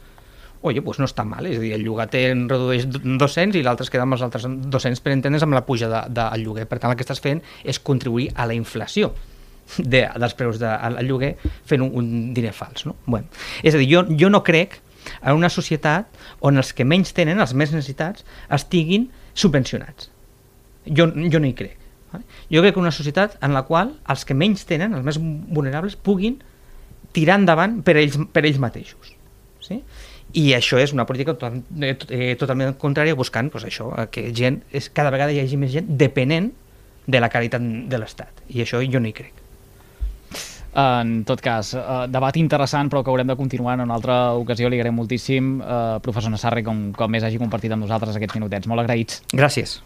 oye, 0.66 0.82
pues 0.84 0.98
no 1.02 1.06
està 1.08 1.24
mal, 1.26 1.46
és 1.48 1.58
a 1.58 1.62
dir, 1.62 1.72
el 1.76 1.84
llogater 1.86 2.24
en 2.32 2.46
redueix 2.50 2.86
200 2.88 3.58
i 3.58 3.64
l'altre 3.66 3.86
es 3.86 3.92
queda 3.92 4.06
amb 4.06 4.16
els 4.16 4.24
altres 4.26 4.46
200 4.46 5.02
per 5.04 5.14
entendre's 5.14 5.46
amb 5.46 5.56
la 5.56 5.64
puja 5.66 5.88
del 5.92 6.10
de, 6.10 6.20
de 6.20 6.42
lloguer. 6.42 6.66
Per 6.70 6.80
tant, 6.82 6.92
el 6.92 6.98
que 6.98 7.06
estàs 7.06 7.22
fent 7.22 7.42
és 7.64 7.80
contribuir 7.80 8.30
a 8.34 8.48
la 8.50 8.56
inflació 8.58 9.12
de, 9.78 10.06
dels 10.06 10.34
preus 10.38 10.58
del 10.62 10.98
de, 10.98 11.04
lloguer 11.06 11.34
fent 11.66 11.84
un, 11.84 11.92
un 11.98 12.10
diner 12.34 12.54
fals. 12.56 12.86
No? 12.88 12.96
Bueno, 13.06 13.30
és 13.62 13.74
a 13.74 13.80
dir, 13.80 13.88
jo, 13.92 14.04
jo 14.18 14.30
no 14.32 14.42
crec 14.46 14.80
en 15.22 15.38
una 15.38 15.50
societat 15.52 16.10
on 16.44 16.58
els 16.58 16.72
que 16.74 16.86
menys 16.86 17.14
tenen, 17.16 17.40
els 17.42 17.54
més 17.54 17.72
necessitats, 17.74 18.26
estiguin 18.52 19.08
subvencionats. 19.34 20.10
Jo, 20.86 21.08
jo 21.10 21.42
no 21.42 21.48
hi 21.48 21.54
crec. 21.58 21.78
Vale? 22.12 22.26
Jo 22.52 22.62
crec 22.62 22.76
que 22.76 22.82
una 22.82 22.94
societat 22.94 23.38
en 23.42 23.54
la 23.54 23.64
qual 23.66 23.96
els 24.12 24.26
que 24.26 24.36
menys 24.38 24.66
tenen, 24.68 24.94
els 24.94 25.06
més 25.06 25.18
vulnerables, 25.20 25.96
puguin 25.96 26.38
tirar 27.16 27.40
endavant 27.40 27.80
per 27.86 27.96
ells, 27.98 28.18
per 28.32 28.44
ells 28.44 28.60
mateixos. 28.62 29.14
Sí? 29.64 29.80
I 30.34 30.52
això 30.56 30.80
és 30.82 30.92
una 30.92 31.06
política 31.06 31.36
tot, 31.38 31.54
eh, 31.80 31.96
eh, 32.10 32.34
totalment 32.40 32.74
contrària 32.80 33.14
buscant 33.14 33.50
pues, 33.52 33.64
això, 33.68 33.92
que 34.10 34.28
gent 34.36 34.60
és, 34.72 34.90
cada 34.92 35.12
vegada 35.14 35.32
hi 35.32 35.40
hagi 35.40 35.56
més 35.60 35.72
gent 35.72 35.88
depenent 35.88 36.50
de 37.06 37.20
la 37.22 37.30
caritat 37.30 37.62
de 37.62 37.98
l'Estat. 37.98 38.44
I 38.50 38.64
això 38.64 38.82
jo 38.82 39.00
no 39.00 39.08
hi 39.08 39.14
crec. 39.16 39.42
En 40.76 41.22
tot 41.24 41.40
cas, 41.40 41.70
uh, 41.78 42.04
debat 42.10 42.36
interessant 42.36 42.90
però 42.92 43.00
que 43.00 43.08
haurem 43.08 43.30
de 43.30 43.36
continuar 43.38 43.78
en 43.78 43.86
una 43.86 43.96
altra 43.96 44.34
ocasió. 44.36 44.68
Li 44.68 44.76
agraïm 44.76 44.98
moltíssim, 44.98 45.54
uh, 45.62 45.96
professor 46.04 46.34
Nassarri 46.34 46.66
com, 46.66 46.90
com 46.92 47.10
més 47.10 47.24
hagi 47.24 47.40
compartit 47.40 47.72
amb 47.72 47.86
nosaltres 47.86 48.18
aquests 48.18 48.36
minutets, 48.36 48.68
molt 48.68 48.84
agraïts. 48.84 49.22
Gràcies 49.32 49.78